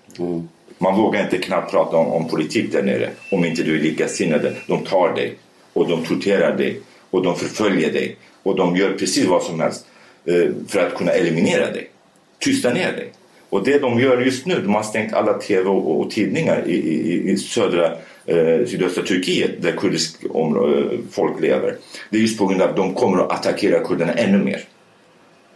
[0.79, 4.55] Man vågar inte knappt prata om, om politik där nere om inte du är likasinnade.
[4.67, 5.35] De tar dig
[5.73, 9.87] och de torterar dig och de förföljer dig och de gör precis vad som helst
[10.25, 11.91] eh, för att kunna eliminera dig.
[12.39, 13.13] Tysta ner dig.
[13.53, 16.75] Och det de gör just nu, de har stängt alla tv och, och tidningar i,
[16.75, 17.87] i, i södra
[18.27, 21.77] eh, sydöstra Turkiet där kurdisk område, eh, folk lever.
[22.11, 24.61] Det är just på grund av att de kommer att attackera kurderna ännu mer.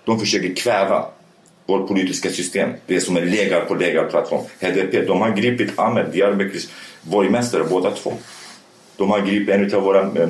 [0.05, 1.05] De försöker kväva
[1.67, 2.71] vårt politiska system.
[2.87, 4.45] Det är som en läger på lägerplattform.
[4.61, 6.69] HDP, de har gripit Ahmed Diyarbekirs
[7.03, 8.13] borgmästare båda två.
[8.97, 10.29] De har gripit en av våra, eh,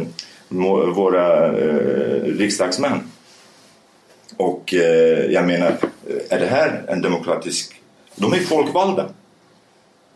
[0.94, 3.00] våra eh, riksdagsmän.
[4.36, 5.76] Och eh, jag menar,
[6.30, 7.80] är det här en demokratisk...
[8.16, 9.08] De är folkvalda.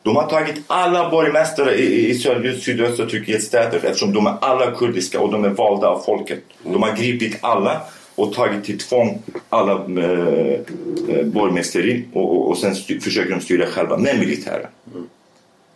[0.02, 2.14] De har tagit alla borgmästare i, i
[2.60, 6.38] sydöstra Turkiets städer eftersom de är alla kurdiska och de är valda av folket.
[6.62, 7.80] De har gripit alla
[8.14, 10.60] och tagit till tvång alla eh,
[11.08, 14.66] eh borgmästeri och, och, och sen styr, försöker de styra själva med militären.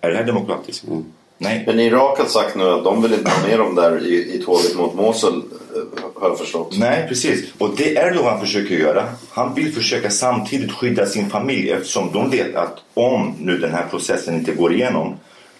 [0.00, 0.85] Är det här demokratiskt?
[0.87, 1.04] Mm.
[1.38, 1.62] Nej.
[1.66, 4.42] Men Irak har sagt nu att de vill inte ha med dem där i, i
[4.44, 6.79] tåget mot Mosul, eh, har jag förstått.
[6.79, 7.44] Nej, precis.
[7.59, 9.05] Och det Erdogan försöker göra.
[9.31, 13.87] Han vill försöka samtidigt skydda sin familj eftersom de vet att om nu den här
[13.90, 15.14] processen inte går igenom,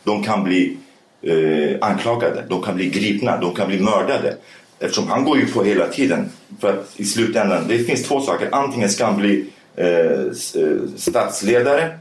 [0.04, 0.76] de kan bli
[1.22, 4.37] eh, anklagade, de kan bli gripna, de kan bli mördade.
[4.78, 6.30] Eftersom han går ju på hela tiden.
[6.60, 8.48] För att i slutändan, det finns två saker.
[8.52, 11.98] Antingen ska han bli eh, eh, statsledare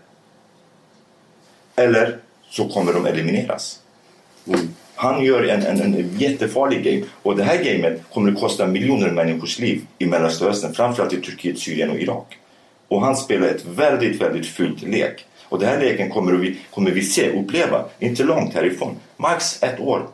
[1.75, 2.17] eller
[2.53, 3.79] så kommer de elimineras.
[4.95, 9.11] Han gör en, en, en jättefarlig game och det här gamet kommer att kosta miljoner
[9.11, 12.37] människors liv i Mellanöstern, framförallt i Turkiet, Syrien och Irak.
[12.87, 15.25] Och han spelar ett väldigt, väldigt fult lek.
[15.43, 19.79] Och den här leken kommer vi, kommer vi se, uppleva, inte långt härifrån, max ett
[19.79, 20.07] år.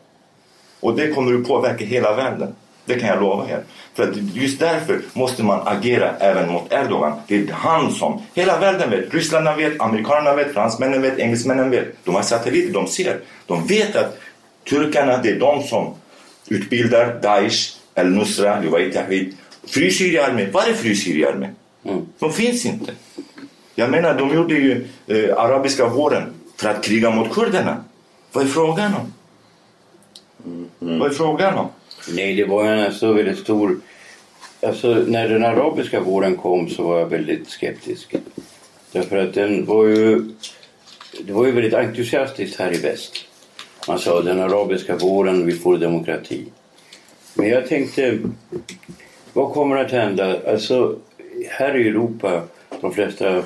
[0.80, 2.56] Och det kommer att påverka hela världen.
[2.90, 3.64] Det kan jag lova er.
[3.94, 7.22] För att just därför måste man agera även mot Erdogan.
[7.28, 11.88] Det är han som, hela världen vet, Ryssland vet, amerikanerna vet, fransmännen vet, engelsmännen vet.
[12.04, 13.20] De har satelliter, de ser.
[13.48, 14.18] De vet att
[14.70, 15.94] turkarna, det är de som
[16.48, 19.38] utbildar Daesh, al-Nusra, Luwai Tahrid.
[19.68, 21.50] Fri Syriarmé, var är Fri Syriarmé?
[22.20, 22.92] De finns inte.
[23.76, 27.84] Jag menar, de gjorde ju eh, arabiska våren för att kriga mot kurderna.
[28.32, 29.14] Vad är frågan om?
[30.80, 31.70] Vad är frågan om?
[32.14, 33.80] Nej, det var en alltså väldigt stor...
[34.62, 38.16] Alltså, när den arabiska våren kom så var jag väldigt skeptisk.
[38.92, 40.24] Därför att den var ju...
[41.22, 43.26] Det var ju väldigt entusiastiskt här i väst.
[43.88, 46.46] Man sa den arabiska våren, vi får demokrati.
[47.34, 48.20] Men jag tänkte,
[49.34, 50.38] vad kommer att hända?
[50.52, 51.00] Alltså,
[51.50, 52.44] här i Europa,
[52.82, 53.44] de flesta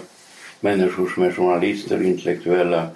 [0.60, 2.88] människor som är journalister och intellektuella,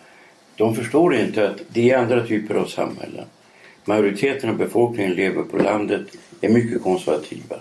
[0.56, 3.26] de förstår inte att det är andra typer av samhällen.
[3.88, 6.02] Majoriteten av befolkningen lever på landet,
[6.42, 7.56] är mycket konservativa.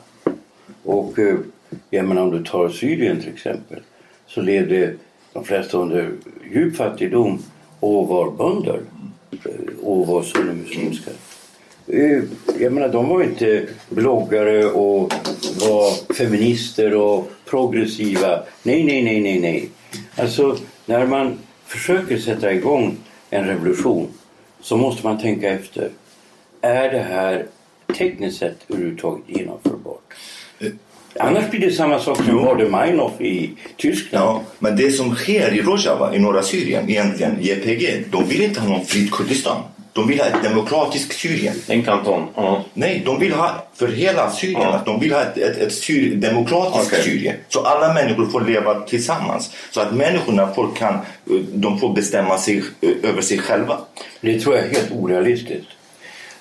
[0.82, 1.36] Och eh,
[1.90, 3.80] jag menar om du tar Syrien till exempel
[4.26, 4.94] så levde
[5.32, 6.12] de flesta under
[6.52, 7.42] djup fattigdom
[7.80, 8.80] och var bönder
[9.30, 11.10] eh, och var sunnimuslimska.
[11.86, 12.22] Eh,
[12.60, 15.12] jag menar de var inte bloggare och
[15.60, 18.42] var feminister och progressiva.
[18.62, 19.68] Nej, nej, nej, nej, nej.
[20.16, 22.96] Alltså när man försöker sätta igång
[23.30, 24.08] en revolution
[24.60, 25.90] så måste man tänka efter.
[26.60, 27.46] Är det här
[27.98, 30.14] tekniskt sett överhuvudtaget genomförbart?
[31.20, 34.24] Annars blir det samma sak som Baader-Meinhof i Tyskland.
[34.24, 38.60] Ja, men det som sker i Rojava i norra Syrien, egentligen JPG, de vill inte
[38.60, 39.62] ha någon fritt Kurdistan.
[39.92, 41.54] De vill ha ett demokratiskt Syrien.
[41.68, 42.28] En kanton.
[42.34, 42.64] Ja.
[42.74, 44.60] Nej, de vill ha för hela Syrien.
[44.60, 44.74] Ja.
[44.74, 47.04] att De vill ha ett, ett, ett syr, demokratiskt Okej.
[47.04, 47.36] Syrien.
[47.48, 49.50] Så alla människor får leva tillsammans.
[49.70, 50.98] Så att människorna får, kan,
[51.52, 53.78] de får bestämma sig eh, över sig själva.
[54.20, 55.68] Det tror jag är helt orealistiskt.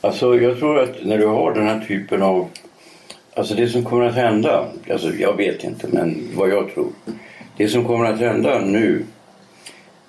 [0.06, 2.50] Alltså jag tror att när du har den här typen av...
[3.34, 6.92] Alltså det som kommer att hända, alltså jag vet inte men vad jag tror.
[7.58, 9.06] Det som kommer att hända nu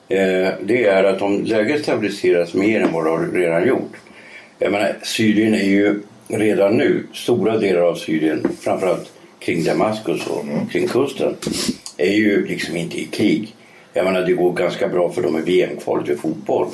[0.08, 3.92] eh, det är att om läget stabiliseras mer än vad det har redan gjort.
[4.58, 10.44] Jag menar Syrien är ju redan nu, stora delar av Syrien, framförallt kring Damaskus och
[10.72, 11.36] kring kusten,
[11.96, 13.54] är ju liksom inte i krig.
[13.92, 16.68] Jag menar det går ganska bra för dem i VM-kvalet i fotboll.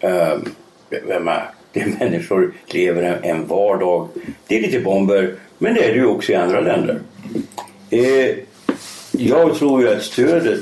[0.00, 0.44] Ehm,
[0.90, 4.08] jag menar, det människor lever en, en vardag.
[4.46, 7.00] Det är lite bomber, men det är det ju också i andra länder.
[7.90, 8.36] Eh,
[9.12, 10.60] jag tror ju att stödet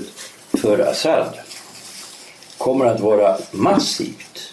[0.63, 1.35] för Assad
[2.59, 4.53] kommer att vara massivt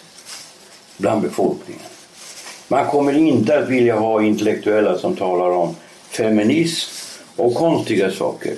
[0.96, 1.82] bland befolkningen.
[2.68, 5.74] Man kommer inte att vilja ha intellektuella som talar om
[6.10, 6.90] feminism
[7.36, 8.52] och konstiga saker.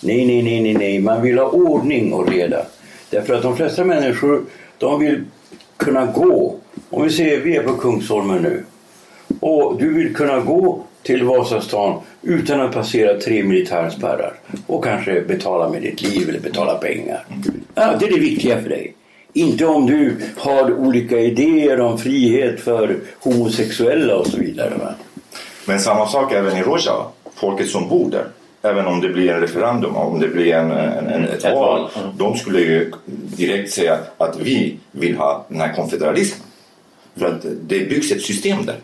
[0.00, 0.98] Nej, nej, nej, nej, nej.
[0.98, 2.66] Man vill ha ordning och reda.
[3.10, 4.44] Därför att de flesta människor,
[4.78, 5.24] de vill
[5.76, 6.56] kunna gå.
[6.90, 8.64] Om vi säger vi är på Kungsholmen nu.
[9.40, 14.34] Och du vill kunna gå till Vasastan utan att passera tre militärspärrar.
[14.66, 17.26] Och kanske betala med ditt liv eller betala pengar.
[17.74, 18.94] Ja, det är det viktiga för dig.
[19.32, 24.72] Inte om du har olika idéer om frihet för homosexuella och så vidare.
[24.78, 24.94] Va?
[25.66, 27.04] Men samma sak även i Rojava.
[27.34, 28.24] Folket som bor där.
[28.62, 31.80] Även om det blir en referendum, om det blir en, en, en, ett, Ett val.
[31.80, 32.00] val, ja.
[32.18, 32.92] De skulle ju
[33.36, 36.46] direkt säga att vi vill ha den här konfederalismen.
[37.20, 38.76] För att det byggs ett system där.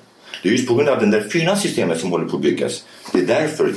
[0.43, 2.84] Det är just på grund av det där fina systemet som håller på att byggas.
[3.12, 3.72] Det är därför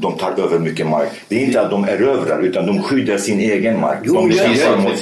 [0.00, 1.08] de tar över mycket mark.
[1.28, 3.98] Det är inte att de erövrar utan de skyddar sin egen mark.
[4.04, 5.00] Jo, de jag- kämpar mot att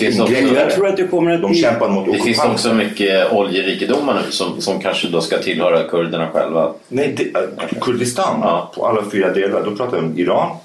[1.43, 1.61] De bli...
[1.63, 6.29] kämpar mot Det finns också mycket oljerikedomar nu som, som kanske då ska tillhöra kurderna
[6.31, 6.73] själva.
[6.89, 8.73] Nej, det, äh, Kurdistan Ja.
[8.77, 9.65] på alla fyra delar.
[9.65, 10.57] Då pratar vi om Iran,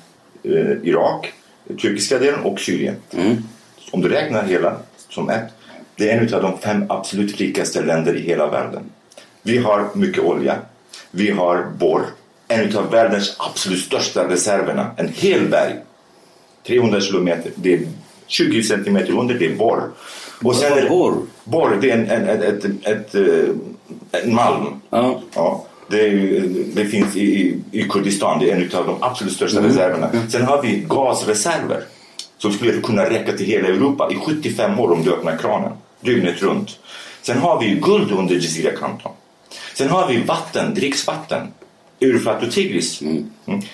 [0.44, 1.34] eh, Irak,
[1.82, 2.96] turkiska delen och Syrien.
[3.92, 4.76] Om du räknar hela
[5.10, 5.44] som ett.
[6.02, 8.84] Det är en av de fem absolut rikaste länder i hela världen.
[9.44, 10.56] Vi har mycket olja.
[11.12, 12.02] Vi har borr.
[12.48, 14.92] En av världens absolut största reserverna.
[14.98, 15.76] En hel berg.
[16.68, 17.52] 300 kilometer.
[17.56, 17.80] Det är
[18.28, 19.82] 20 centimeter under, det är borr.
[20.44, 21.14] Och sen är borr?
[21.44, 23.16] Borr, det är en, en, ett, ett, ett,
[24.12, 24.66] en malm.
[24.90, 25.22] Ja.
[25.36, 26.44] Ja, det, är,
[26.74, 29.72] det finns i, i- i Kurdistan, det är en av de absolut största Mm.
[29.72, 30.10] reserverna.
[30.30, 31.84] Sen har vi gasreserver
[32.38, 35.72] som skulle kunna räcka till hela Europa i 75 år om du öppnar kranen,
[36.02, 36.80] dygnet runt.
[37.22, 39.12] Sen har vi guld under Jazira-kanton.
[39.74, 41.48] Sen har vi vatten, dricksvatten,
[42.02, 43.02] Eurofrat och Tigris.
[43.02, 43.26] Mm.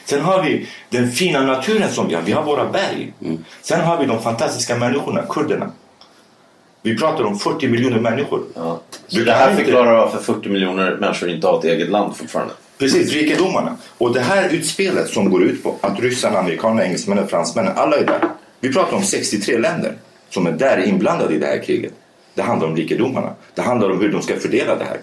[0.06, 3.14] Sen har vi den fina naturen som vi har, vi har våra berg.
[3.62, 5.72] Sen har vi de fantastiska människorna, kurderna.
[6.82, 8.44] Vi pratar om 40 miljoner människor.
[8.56, 8.82] Ja.
[9.08, 12.54] Så det här inte- förklarar varför 40 miljoner människor inte har ett eget land fortfarande.
[12.78, 13.78] Precis, rikedomarna.
[13.98, 18.06] Och det här utspelet som går ut på att ryssarna, amerikanerna, engelsmännen, fransmännen, alla är
[18.06, 18.30] där.
[18.60, 19.98] Vi pratar om 63 länder
[20.30, 21.94] som är där inblandade i det här kriget.
[22.38, 23.34] Det handlar om rikedomarna.
[23.56, 24.98] Det handlar om hur de ska fördela det här.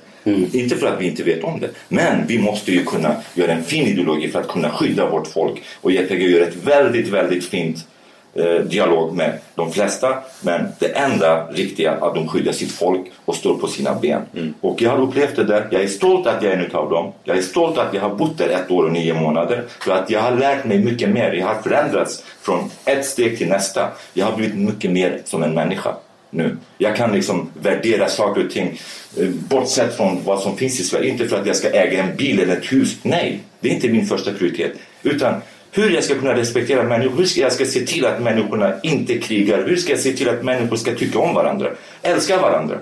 [0.53, 1.69] Inte för att vi inte vet om det.
[1.89, 5.63] Men vi måste ju kunna göra en fin ideologi för att kunna skydda vårt folk.
[5.81, 7.87] Och JPG gör ett väldigt, väldigt fint
[8.35, 10.19] eh, dialog med de flesta.
[10.41, 14.23] Men det enda riktiga är att de skyddar sitt folk och står på sina ben.
[14.61, 15.69] Och jag har upplevt det där.
[15.71, 17.13] Jag är stolt att jag är en av dem.
[17.25, 19.65] Jag är stolt att jag har bott där ett år och nio månader.
[19.81, 21.33] För att jag har lärt mig mycket mer.
[21.33, 23.89] Jag har förändrats från ett steg till nästa.
[24.13, 25.95] Jag har blivit mycket mer som en människa
[26.35, 26.57] nu.
[26.79, 28.81] Jag kan liksom värdera saker och ting
[29.21, 31.11] eh, bortsett från vad som finns i Sverige.
[31.11, 32.97] Inte för att jag ska äga en bil eller ett hus.
[33.03, 34.73] Nej, det är inte min första prioritet.
[35.03, 35.35] Utan
[35.71, 37.17] hur jag ska kunna respektera människor.
[37.17, 39.65] Hur ska jag ska se till att människorna inte krigar.
[39.67, 41.71] Hur ska jag se till att människor ska tycka om varandra.
[42.03, 42.79] Älska varandra.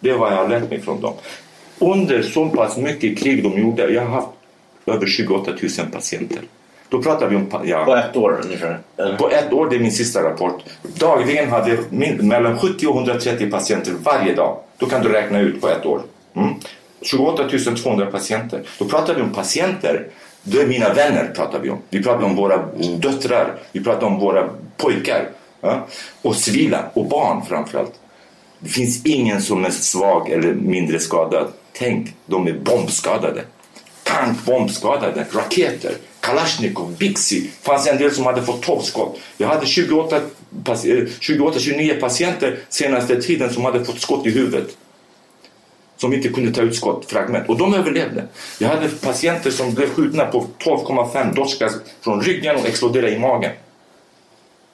[0.00, 1.14] Det är vad jag har lärt mig från dem.
[1.78, 3.92] Under så pass mycket krig de gjorde.
[3.92, 4.28] Jag har haft
[4.86, 6.42] över 28 000 patienter.
[6.88, 7.46] Då pratar vi om...
[7.64, 8.78] Ja, På ett år ungefär.
[8.96, 9.16] Eller?
[9.16, 10.62] på ett år, det är min sista rapport.
[10.82, 11.78] Dagligen hade
[12.18, 14.58] mellan 70 och 130 patienter varje dag.
[14.78, 16.00] Då kan du räkna ut på ett år.
[16.34, 16.54] Mm.
[17.02, 17.48] 28
[17.82, 18.62] 200 patienter.
[18.78, 20.06] Då pratar vi om patienter.
[20.42, 21.78] Det är mina vänner pratar vi om.
[21.90, 22.56] Vi pratar om våra
[22.98, 23.54] döttrar.
[23.72, 25.28] Vi pratar om våra pojkar.
[25.60, 25.86] Ja?
[26.22, 27.92] Och civila och barn framförallt.
[28.58, 31.46] Det finns ingen som är svag eller mindre skadad.
[31.72, 33.42] Tänk, de är bombskadade.
[34.02, 35.92] Tankbombskadade, raketer,
[36.24, 37.40] Kalashnikov, Bixi.
[37.40, 39.18] Det fanns en del som hade fått 12 skott.
[39.36, 40.20] Jag hade 28,
[41.20, 44.76] 29 eh, patienter senaste tiden som hade fått skott i huvudet.
[45.96, 47.48] Som inte kunde ta ut skottfragment.
[47.48, 48.24] Och de överlevde.
[48.58, 53.52] Jag hade patienter som blev skjutna på 12,5 dorskas från ryggen och exploderade i magen.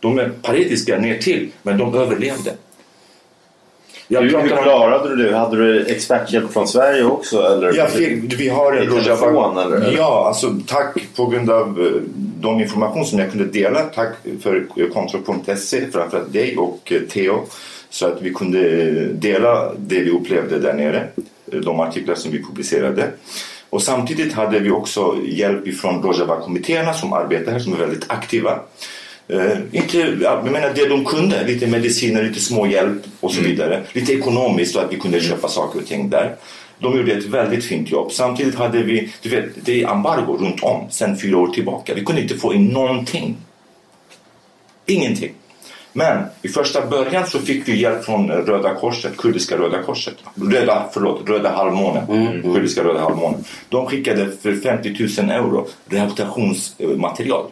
[0.01, 2.55] De är paretiska ner till, men de överlevde.
[4.13, 5.37] Jag Hur, klarade du det?
[5.37, 7.43] Hade du experthjälp från Sverige också?
[7.43, 7.73] Eller?
[7.73, 9.93] jag fick, vi har en telefon, eller?
[9.97, 12.03] Ja, alltså tack på grund av eh,
[12.41, 13.83] de information som jag kunde dela.
[13.83, 17.47] Tack för Kontroll.se, framförallt dig och eh, Theo.
[17.91, 21.09] Så att vi kunde eh, dela det vi upplevde där nere.
[21.45, 23.11] De artiklar som vi publicerade.
[23.71, 28.61] Och samtidigt hade vi också hjälp ifrån Rojava-kommittéerna som arbetar här, som är väldigt aktiva.
[29.33, 33.83] Eh, inte, ja, jag menar det de kunde, lite mediciner, lite småhjälp och så vidare.
[33.93, 36.37] Lite ekonomiskt så att vi kunde köpa saker och ting där.
[36.79, 38.13] De gjorde ett väldigt fint jobb.
[38.13, 41.95] Samtidigt hade vi, du vet, det är embargo runt om sedan fyra år tillbaka.
[41.95, 43.37] Vi kunde inte få in någonting.
[44.87, 45.33] Ingenting.
[45.93, 50.15] Men i första början så fick vi hjälp från Röda Korset, kurdiska Röda Korset.
[50.35, 52.43] Röda, förlåt, Röda halvmånen.
[52.43, 53.45] Kurdiska Röda halvmånen.
[53.69, 57.47] De skickade för 50 000 euro rehabilitationsmaterial.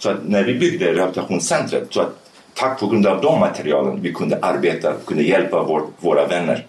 [0.00, 4.12] Så att när vi byggde rehabilitationscentret, så att tack på grund av de materialen vi
[4.12, 6.66] kunde arbeta, kunde hjälpa vår, våra vänner,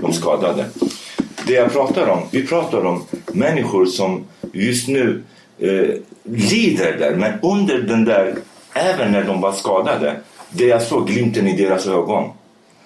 [0.00, 0.64] de skadade.
[1.46, 5.22] Det jag pratar om, vi pratar om människor som just nu
[5.58, 8.34] eh, lider där, men under den där,
[8.74, 10.16] även när de var skadade,
[10.50, 12.30] det jag såg glimten i deras ögon.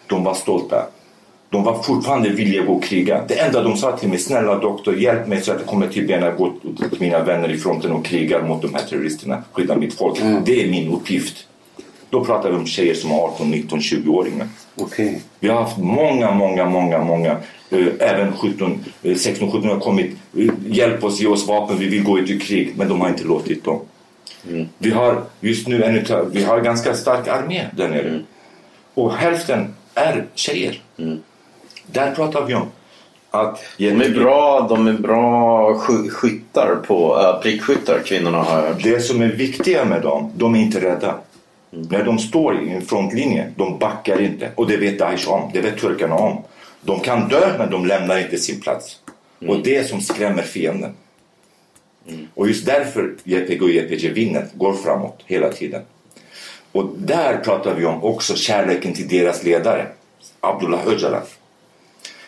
[0.06, 0.86] De var stolta.
[1.54, 3.24] De var fortfarande villiga att gå och kriga.
[3.28, 6.06] Det enda de sa till mig, snälla doktor, hjälp mig så att jag kommer till
[6.06, 9.42] benen och gå till mina vänner i fronten och krigar mot de här terroristerna.
[9.52, 10.18] Skydda mitt folk.
[10.44, 11.46] Det är min uppgift.
[12.10, 14.48] Då pratar vi om tjejer som är 18, 19, 20-åringar.
[14.76, 15.20] Okej.
[15.40, 17.30] Vi har haft många, många, många, många,
[17.70, 20.16] eh, även 17, eh, 16, 17 har kommit.
[20.38, 22.72] eh, Hjälp oss, ge oss vapen, vi vill gå ut i krig.
[22.76, 23.80] Men de har inte låtit dem.
[24.78, 28.20] Vi har just nu en vi har ganska stark armé där nere.
[28.94, 30.80] Och hälften är tjejer.
[31.86, 32.66] Där pratar vi om
[33.30, 33.62] att...
[33.78, 38.82] De är bra, de är bra sky- skyttar på, äh, prickskyttar, kvinnorna har jag hört.
[38.82, 41.14] Det som är viktiga med dem, de är inte rädda.
[41.70, 44.50] När de står i en frontlinje, de backar inte.
[44.54, 46.42] Och det vet Daesh om, det vet turkarna om.
[46.82, 48.96] De kan dö, men de lämnar inte sin plats.
[49.48, 50.92] Och det som skrämmer fienden.
[52.34, 55.82] Och just därför JPG och JPG vinner, går framåt hela tiden.
[56.72, 59.86] Och där pratar vi om också kärleken till deras ledare,
[60.40, 61.22] Abdullah Öcalan.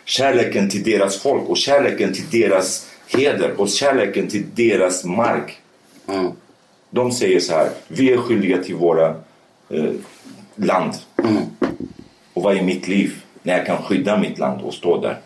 [0.08, 5.60] Kärleken till deras folk och kärleken till deras heder och kärleken till deras mark.
[6.08, 6.32] Mm.
[6.90, 9.08] De säger så här, vi är skyldiga till våra
[9.68, 9.92] eh,
[10.54, 10.92] land.
[12.32, 15.20] Och vad är mitt liv när jag kan skydda mitt land och stå där?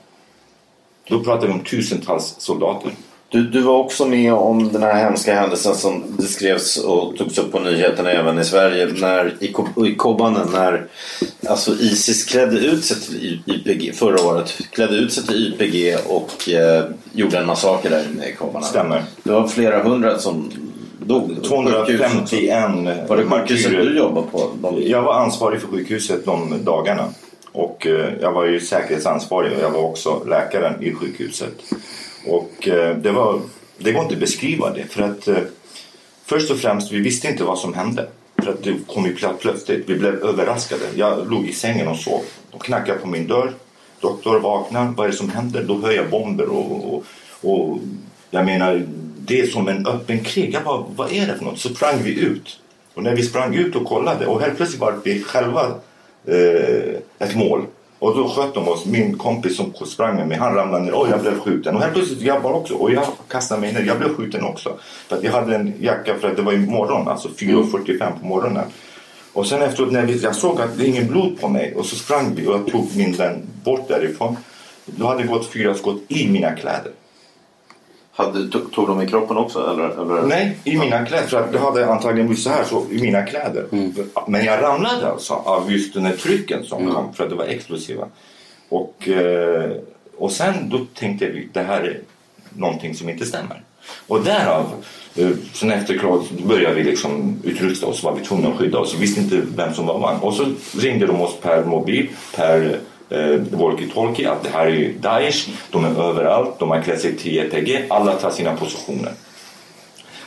[1.09, 2.93] Då pratar vi om tusentals soldater.
[3.31, 7.39] Du, du var också med om den här hemska händelsen som det skrevs och togs
[7.39, 9.55] upp på nyheterna även i Sverige när, i,
[9.87, 10.87] i Kobane när
[11.49, 14.59] alltså Isis klädde ut sig till YPG förra året.
[14.70, 18.66] Klädde ut sig till YPG och eh, gjorde en massaker där inne i Kobane.
[18.66, 19.03] Stämmer.
[19.22, 20.51] Det var flera hundra som
[20.99, 21.45] dog.
[21.45, 24.51] 251 Var det sjukhuset du jobbade på?
[24.62, 27.05] De, Jag var ansvarig för sjukhuset de dagarna.
[27.53, 31.53] Och eh, jag var ju säkerhetsansvarig och jag var också läkaren i sjukhuset.
[32.27, 33.41] Och eh, det var,
[33.79, 35.37] det går inte att beskriva det för att eh,
[36.25, 38.09] först och främst vi visste inte vad som hände.
[38.43, 39.89] För att det kom ju plötsligt.
[39.89, 40.83] Vi blev överraskade.
[40.95, 42.23] Jag låg i sängen och sov.
[42.51, 43.53] De knackade på min dörr.
[44.01, 44.93] Doktor vaknar.
[44.97, 45.64] Vad är det som händer?
[45.64, 47.05] Då hör jag bomber och, och,
[47.41, 47.79] och
[48.31, 48.87] jag menar
[49.18, 50.55] det är som en öppen krig.
[50.55, 51.59] Jag bara, vad är det för något?
[51.59, 52.61] Så sprang vi ut.
[52.95, 55.75] Och när vi sprang ut och kollade och helt plötsligt var vi själva
[56.27, 57.66] eh, ett mål.
[58.01, 58.87] Och då sköt de oss.
[58.87, 60.95] Min kompis som sprang med mig, han ramlade ner.
[60.95, 61.75] Och jag blev skjuten.
[61.75, 62.75] Och helt plötsligt jag också.
[62.75, 63.81] Och jag kastade mig ner.
[63.81, 64.79] Jag blev skjuten också.
[65.09, 67.09] För att jag hade en jacka för att det var i morgon.
[67.09, 68.65] Alltså 4.45 på morgonen.
[69.33, 71.75] Och sen efteråt när jag såg att det är ingen blod på mig.
[71.75, 74.37] Och så sprang vi och jag tog min vän bort därifrån.
[74.87, 76.93] Då hade det gått fyra skott i mina kläder
[78.21, 79.71] hade, tog, de i kroppen också?
[79.71, 80.27] Eller, eller?
[80.27, 81.27] Nej, i mina kläder.
[81.27, 83.66] För att det hade antagligen blivit så här så, i mina kläder.
[84.27, 87.45] Men jag ramlade alltså av just den här trycken som kom för att det var
[87.45, 88.07] explosiva.
[88.68, 89.71] Och, eh,
[90.16, 92.01] och sen då tänkte vi det här är
[92.51, 93.62] någonting som inte stämmer.
[94.07, 94.66] Och därav,
[95.16, 98.95] eh, sen efter då började vi liksom utrusta oss, var vi tvungna att skydda oss.
[98.95, 100.21] Vi visste inte vem som var man.
[100.21, 100.47] Och så
[100.79, 102.81] ringde de oss per mobil, per
[103.11, 107.17] eh, walkie-talkie att det här är ju Daesh, de är överallt, de har klätt sig
[107.17, 109.13] till JPG, alla tar sina positioner.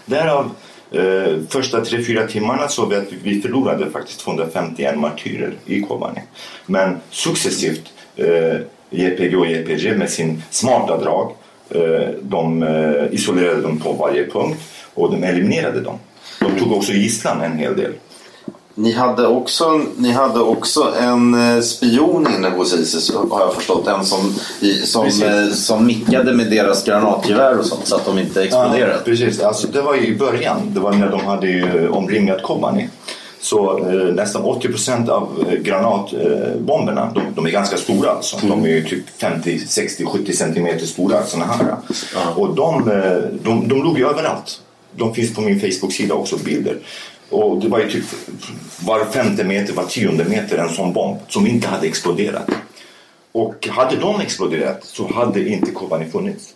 [0.06, 0.50] Därav
[0.92, 5.82] eh, första tre fyra timmarna så vet vi att vi förlorade faktiskt 251 martyrer i
[5.82, 6.22] Kobani.
[6.66, 8.58] Men successivt eh,
[8.90, 11.32] JPG och JPG med sin smarta drag
[11.70, 14.60] eh, de eh, isolerade dem på varje punkt
[14.94, 16.00] och de eliminerade dem.
[16.40, 17.94] De tog också gisslan en hel del.
[18.76, 23.88] Ni hade också, ni hade också en eh, spion inne hos Isis har jag förstått.
[23.88, 24.34] En som,
[24.86, 25.24] som, Precis.
[25.24, 28.94] eh, som mickade med deras granatgevär och sånt så att de inte exploderade.
[28.94, 30.58] Ja, precis, alltså, det var i början.
[30.74, 32.90] Det var när de hade omringat Kobani.
[33.42, 38.38] Så eh, nästan 80 procent av eh, granatbomberna, de, de är ganska stora alltså.
[38.42, 41.76] De är ju typ 50, 60, 70 centimeter stora såna här.
[42.36, 42.84] Och de,
[43.44, 44.60] de, de låg ju överallt.
[44.96, 46.78] De finns på min Facebook-sida också bilder.
[47.34, 48.06] Och det var ju typ
[48.86, 52.50] var femte meter, var tionde meter en sån bomb som inte hade exploderat.
[53.32, 56.54] Och hade de exploderat så hade inte Kobani funnits.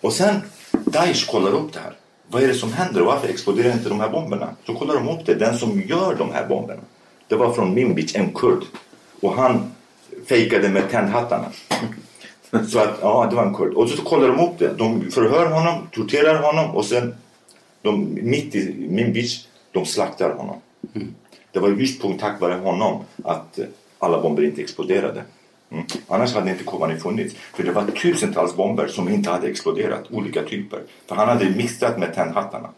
[0.00, 0.42] Och sen
[0.72, 1.92] Daesh kollar upp det här.
[2.28, 4.48] Vad är det som händer varför exploderar inte de här bomberna?
[4.66, 5.34] Så kollar de upp det.
[5.34, 6.82] Den som gör de här bomberna.
[7.28, 8.62] Det var från Minbic, en kurd.
[9.20, 9.72] Och han
[10.28, 11.46] fejkade med tändhattarna.
[12.68, 13.72] Så att, ja, det var en kurd.
[13.74, 14.72] Och så kollar de upp det.
[14.78, 17.14] De förhör honom, torterar honom och sen
[17.82, 20.56] de, mitt i Minbic, de slaktar honom.
[21.52, 23.64] Det var just på tack vare honom att eh,
[23.98, 25.22] alla bomber inte exploderade.
[25.70, 25.84] Mm.
[26.08, 27.34] Annars hade inte Kobani funnits.
[27.34, 30.82] För det var tusentals bomber som inte hade exploderat, olika typer.
[31.06, 32.68] För han hade mixat med tändhattarna.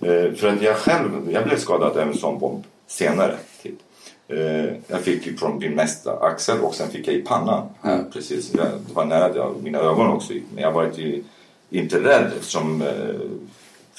[0.00, 3.36] Eh, för att jag själv, jag blev skadad av en sån bomb senare.
[3.62, 3.76] Tid.
[4.28, 7.68] Eh, jag fick ju från min mesta axel och sen fick jag i pannan.
[7.82, 8.54] Här, precis.
[8.54, 10.32] Jag, det var nära mina ögon också.
[10.54, 11.22] Men jag var inte,
[11.70, 12.88] inte rädd eftersom eh,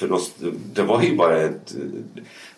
[0.02, 0.34] för oss,
[0.74, 1.76] det var ju bara ett,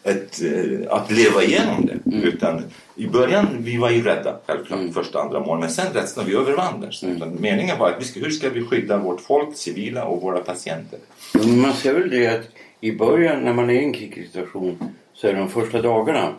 [0.04, 2.18] ett, eh, att leva igenom det.
[2.28, 2.64] Utan
[2.96, 5.60] I början vi var ju rädda, självklart, första andra månaden.
[5.60, 7.16] Men sen rädslan, vi övervann den.
[7.16, 10.40] Utan Meningen var att vi ska, hur ska vi skydda vårt folk, civila och våra
[10.40, 11.00] patienter?
[11.64, 12.50] Man ser väl det att
[12.82, 14.78] i början när man är i en krigssituation
[15.14, 16.34] så är de första dagarna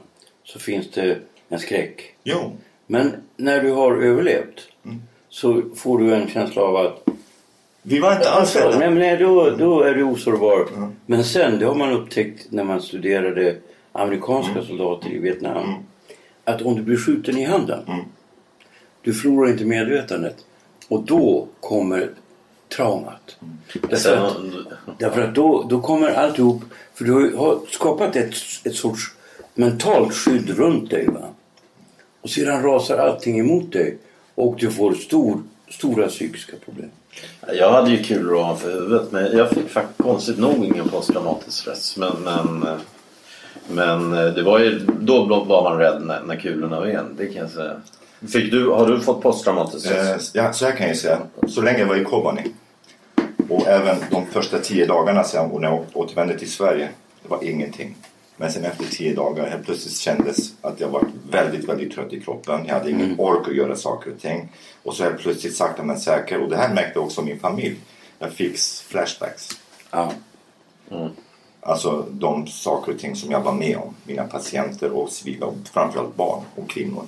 [0.44, 2.14] så finns det en skräck.
[2.24, 4.68] Jo, Men när du har överlevt
[5.28, 7.03] så får du en känsla av att
[7.87, 8.78] vi var inte alls rädda.
[8.78, 10.68] nej, nej, då, då är du osårbar.
[11.07, 13.57] Men sen, det har man upptäckt när man studerade
[13.93, 15.74] amerikanska soldater i Vietnam.
[16.45, 17.82] Att om du blir skjuten i handen,
[19.03, 20.37] du förlorar inte medvetandet.
[20.89, 22.11] Och då kommer
[22.76, 23.37] traumat.
[23.91, 24.37] Därför att,
[24.99, 26.62] därför att då, då kommer alltihop,
[26.95, 29.03] för du har skapat ett, ett sorts
[29.55, 31.07] mentalt skydd runt dig.
[31.07, 31.28] Va?
[32.20, 33.99] Och sedan rasar allting emot dig
[34.35, 36.91] och du får stor, stora psykiska problem.
[37.46, 41.96] Jag hade ju kul ovanför huvudet men jag fick faktiskt konstigt nog ingen posttraumatisk stress.
[41.96, 42.66] Men, men
[43.68, 47.16] Men eh, det var ju, då var man rädd när, när kulorna ven.
[47.16, 47.76] Det kan jag säga.
[48.28, 50.34] Fick du, har du fått posttraumatisk stress?
[50.34, 51.18] Eh, ja, så här kan jag säga.
[51.48, 52.42] Så länge jag var i Kobani
[53.48, 56.88] och även de första tio dagarna sen och när jag återvände till Sverige.
[57.22, 57.96] Det var ingenting.
[58.37, 62.20] Men sen efter tio dagar helt plötsligt kändes att jag var väldigt, väldigt trött i
[62.20, 62.64] kroppen.
[62.66, 64.49] Jag hade ingen ork att göra saker och ting.
[64.82, 66.41] Och så helt plötsligt sakta men säkert.
[66.43, 67.76] Och det här märkte också min familj.
[68.18, 69.49] Jag fick flashbacks.
[69.91, 70.12] Ja.
[71.61, 73.95] Alltså de saker och ting som jag var med om.
[74.05, 77.05] Mina patienter och civila, och framförallt barn och kvinnor.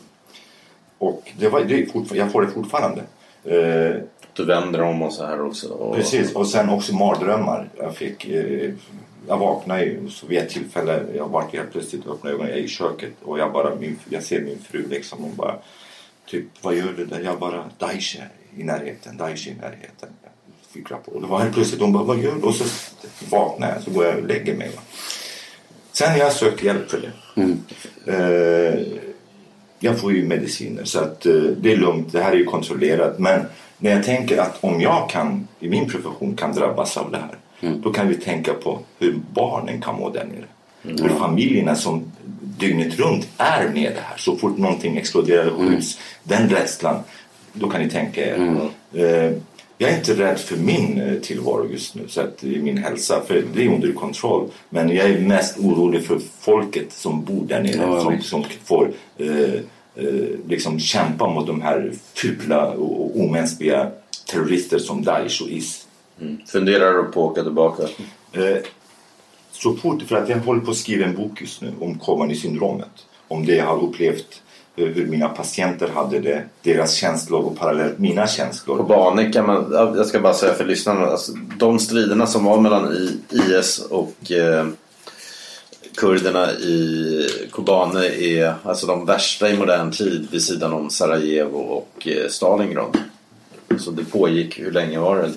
[0.99, 3.03] Och det var, det jag får det fortfarande.
[3.45, 4.03] Eh,
[4.33, 5.69] Du vänder om och så här också.
[5.69, 7.69] Och, Precis, och sen också mardrömmar.
[7.79, 8.27] Jag fick...
[8.29, 8.73] Eh,
[9.29, 12.65] jag vaknade ju så vid ett tillfälle, jag var helt plötsligt öppnade ögonen, jag är
[12.65, 15.55] i köket och jag bara, min, jag ser min fru liksom och bara
[16.27, 17.21] typ, vad gör du där?
[17.21, 18.29] Jag bara, Daesh är
[18.61, 20.09] i närheten, Daesh är i närheten.
[20.71, 21.15] Fick rapport.
[21.15, 22.41] Och det var helt plötsligt, de bara, vad gör du?
[22.41, 22.65] Och så
[23.31, 24.71] vaknar jag, så går jag och lägger mig.
[24.77, 24.83] Va?
[25.93, 27.13] Sen har jag sökt hjälp för det.
[28.13, 28.87] Eh,
[29.79, 33.19] jag får ju mediciner så att eh, det är lugnt, det här är ju kontrollerat.
[33.19, 33.41] Men
[33.79, 37.37] när jag tänker att om jag kan, i min profession kan drabbas av det här.
[37.61, 40.45] Då kan vi tänka på hur barnen kan må där nere.
[41.03, 44.17] Hur familjerna som dygnet runt är med det här.
[44.19, 45.99] Så fort någonting exploderar och skjuts.
[46.23, 46.97] Den rädslan,
[47.53, 48.37] då kan ni tänka er.
[48.95, 49.33] Eh,
[49.79, 53.23] jag är inte rädd för min eh, tillvaro just nu, så att i min hälsa,
[53.27, 54.49] för det är under kontroll.
[54.69, 58.93] Men jag är mest orolig för folket som bor där nere, Ja, som, som får
[59.19, 59.55] eh,
[59.97, 60.05] eh,
[60.49, 63.91] liksom kämpa mot de här fula och omänskliga
[64.31, 65.86] terrorister som Daesh och IS.
[66.47, 67.83] Funderar du på att åka tillbaka?
[68.33, 68.57] Eh,
[69.53, 73.07] så fort, för att jag håller på att skriva en bok just nu om Kobani-syndromet.
[73.29, 74.43] Om det jag har upplevt,
[74.77, 78.77] eh, hur mina patienter hade det, deras känslor och parallellt mina känslor.
[78.77, 82.61] Kobane kan man, ja, jag ska bara säga för lyssnarna, alltså, de striderna som var
[82.61, 84.67] mellan I- IS och eh,
[85.97, 92.09] kurderna i Kobane är alltså de värsta i modern tid vid sidan om Sarajevo och
[92.09, 92.99] eh, Stalingrad.
[93.79, 95.31] Så det pågick, hur länge var det?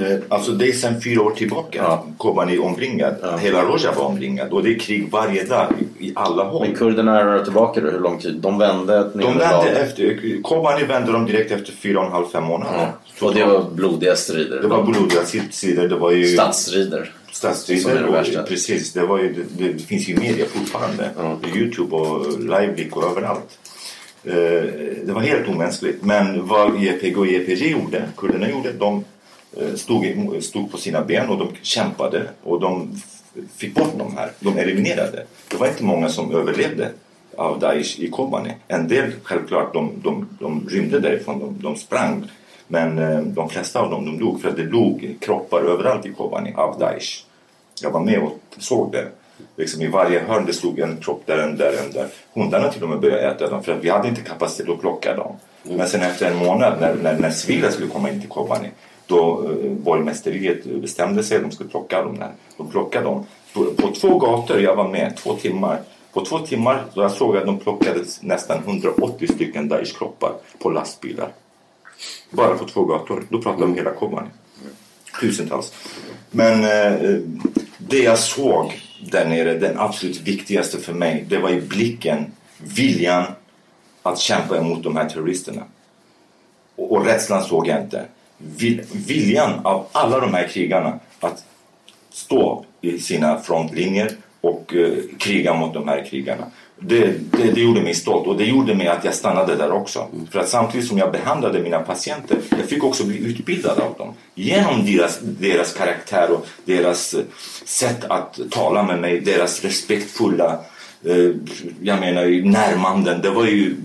[0.00, 1.78] Eh, Alltså det är sedan fyra år tillbaka.
[1.82, 2.04] Ja.
[2.18, 3.14] Kobani är omringad.
[3.40, 4.52] Hela Rojava var omringad.
[4.52, 5.66] Och det är krig varje dag
[5.98, 6.66] i, alla håll.
[6.66, 8.34] Men kurderna är tillbaka då, hur lång tid?
[8.34, 12.44] De vände De vände efter, Kobani vände de direkt efter fyra och en halv, fem
[12.44, 12.92] månader.
[13.20, 13.26] Ja.
[13.26, 14.60] Och det var blodiga strider.
[14.62, 15.88] Det var blodiga sidor.
[15.88, 17.12] Det var ju Stadsstrider.
[17.32, 18.22] Stadsstrider.
[18.32, 18.42] det.
[18.48, 18.92] Precis.
[18.92, 21.10] Det, var ju, det, det finns ju media fortfarande.
[21.18, 21.38] Ja.
[21.56, 23.58] Youtube och Liveblick och överallt.
[24.24, 24.32] Eh,
[25.04, 26.04] Det var helt omänskligt.
[26.04, 29.04] Men vad YPG och YPG gjorde, kurderna gjorde, de
[29.74, 33.00] stod, i- stod på sina ben och de kämpade och de
[33.56, 34.30] fick bort de här.
[34.40, 35.26] De eliminerade.
[35.48, 36.88] Det var inte många som överlevde
[37.36, 38.50] av Daesh i Kobani.
[38.68, 42.30] En del självklart, de, de, de rymde därifrån, de, de sprang.
[42.68, 46.12] Men eh, de flesta av dem de dog för att det låg kroppar överallt i
[46.12, 47.24] Kobani av Daesh.
[47.82, 49.06] Jag var med och såg det.
[49.56, 52.08] Liksom I varje hörn det stod en kropp där, en där, en där.
[52.32, 55.16] Hundarna till och med började äta dem för att vi hade inte kapacitet att plocka
[55.16, 55.36] dem.
[55.62, 58.68] Men sen efter en månad när, när, när civila skulle komma in till Kobani
[59.10, 62.32] då eh, borgmästeriet bestämde sig de skulle plocka dem där.
[62.56, 63.26] De plockade dem.
[63.52, 65.80] På, på två gator, jag var med, två timmar.
[66.12, 71.32] På två timmar då jag såg att de plockade nästan 180 stycken Daesh-kroppar på lastbilar.
[72.30, 73.24] Bara på två gator.
[73.28, 74.28] Då pratar vi om hela Kobani.
[75.20, 75.72] Tusentals.
[76.30, 77.20] Men eh,
[77.78, 78.80] det jag såg
[79.10, 83.24] där nere, den absolut viktigaste för mig, det var i blicken, viljan
[84.02, 85.62] att kämpa emot de här terroristerna.
[86.76, 88.04] Och, och rädslan såg jag inte.
[88.56, 91.44] Vil, viljan av alla de här krigarna att
[92.12, 94.10] stå i sina frontlinjer
[94.40, 96.44] och eh, kriga mot de här krigarna.
[96.78, 100.06] Det, det, det gjorde mig stolt och det gjorde mig att jag stannade där också.
[100.30, 104.14] För att samtidigt som jag behandlade mina patienter, jag fick också bli utbildad av dem.
[104.34, 107.20] Genom deras, deras karaktär och deras eh,
[107.64, 110.58] sätt att tala med mig, deras respektfulla,
[111.04, 111.30] eh,
[111.82, 113.22] jag menar närmanden.
[113.22, 113.76] Det var ju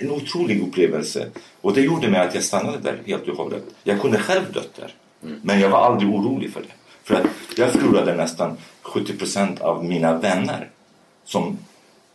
[0.00, 1.26] en otrolig upplevelse.
[1.60, 3.62] Och det gjorde mig att jag stannade där helt och hållet.
[3.84, 4.94] Jag kunde själv dött där.
[5.42, 6.66] Men jag var aldrig orolig för det.
[7.04, 7.26] För att
[7.56, 10.68] jag förlorade nästan 70 procent av mina vänner
[11.24, 11.58] som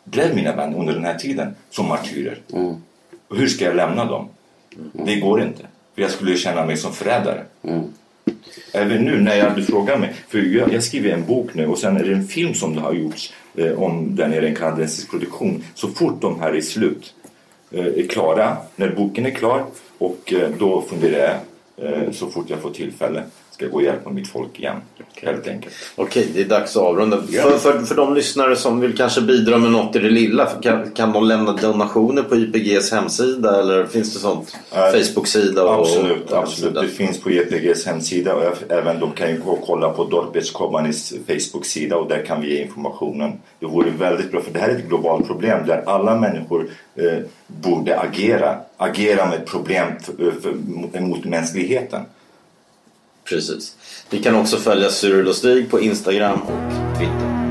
[0.04, 2.38] blev mina vänner under den här tiden som martyrer.
[3.28, 4.30] Och hur ska jag lämna dem?
[4.94, 5.64] Det går inte.
[5.96, 7.44] För jag skulle känna mig som förrädare.
[8.74, 11.78] Även nu när jag, du frågar mig, för jag, jag skriver en bok nu och
[11.78, 15.12] sen är det en film som det har gjorts eh, om där nere, en kanadensisk
[15.12, 15.64] produktion.
[15.76, 17.14] Så fort de här är slut,
[17.76, 19.66] Eh, är klara, när boken är klar
[19.98, 21.40] och eh, då funderar
[21.76, 23.24] jag eh, så fort jag får tillfälle
[23.56, 24.78] ska gå och hjälpa mitt folk igen.
[25.22, 25.74] Helt enkelt.
[25.96, 27.22] Okej, det är dags att avrunda.
[27.22, 30.92] För, för, för de lyssnare som vill kanske bidra med något i det lilla, kan,
[30.92, 34.58] kan de lämna donationer på YPGs hemsida eller finns det sånt?
[34.72, 35.64] Eh, Facebook-sida?
[35.64, 36.74] Och, Absolut, och, absolut.
[36.74, 40.52] Det finns på YPGs hemsida och även de kan ju gå och kolla på Dorpets
[40.52, 43.32] Kobanis Facebook-sida och där kan vi ge informationen.
[43.60, 47.20] Det vore väldigt bra för det här är ett globalt problem där alla människor eh,
[47.48, 48.58] borde agera.
[48.78, 52.02] Agera med problem för, för, mot mänskligheten.
[53.26, 53.76] Precis.
[54.10, 57.46] Ni kan också följa Cyril och Stig på Instagram och Twitter.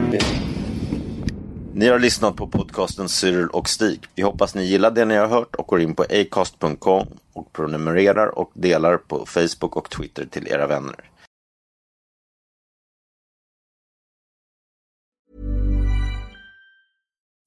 [1.75, 4.07] Ni har lyssnat på podcasten Cyril och Stig.
[4.14, 8.39] Vi hoppas ni gillar det ni har hört och går in på acast.com och prenumererar
[8.39, 11.11] och delar på Facebook och Twitter till era vänner.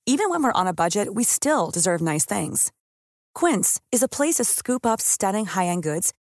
[0.10, 2.72] Even when we're on a budget, we still deserve nice things.
[3.40, 6.14] Quince is a place to scoop up stunning high-end goods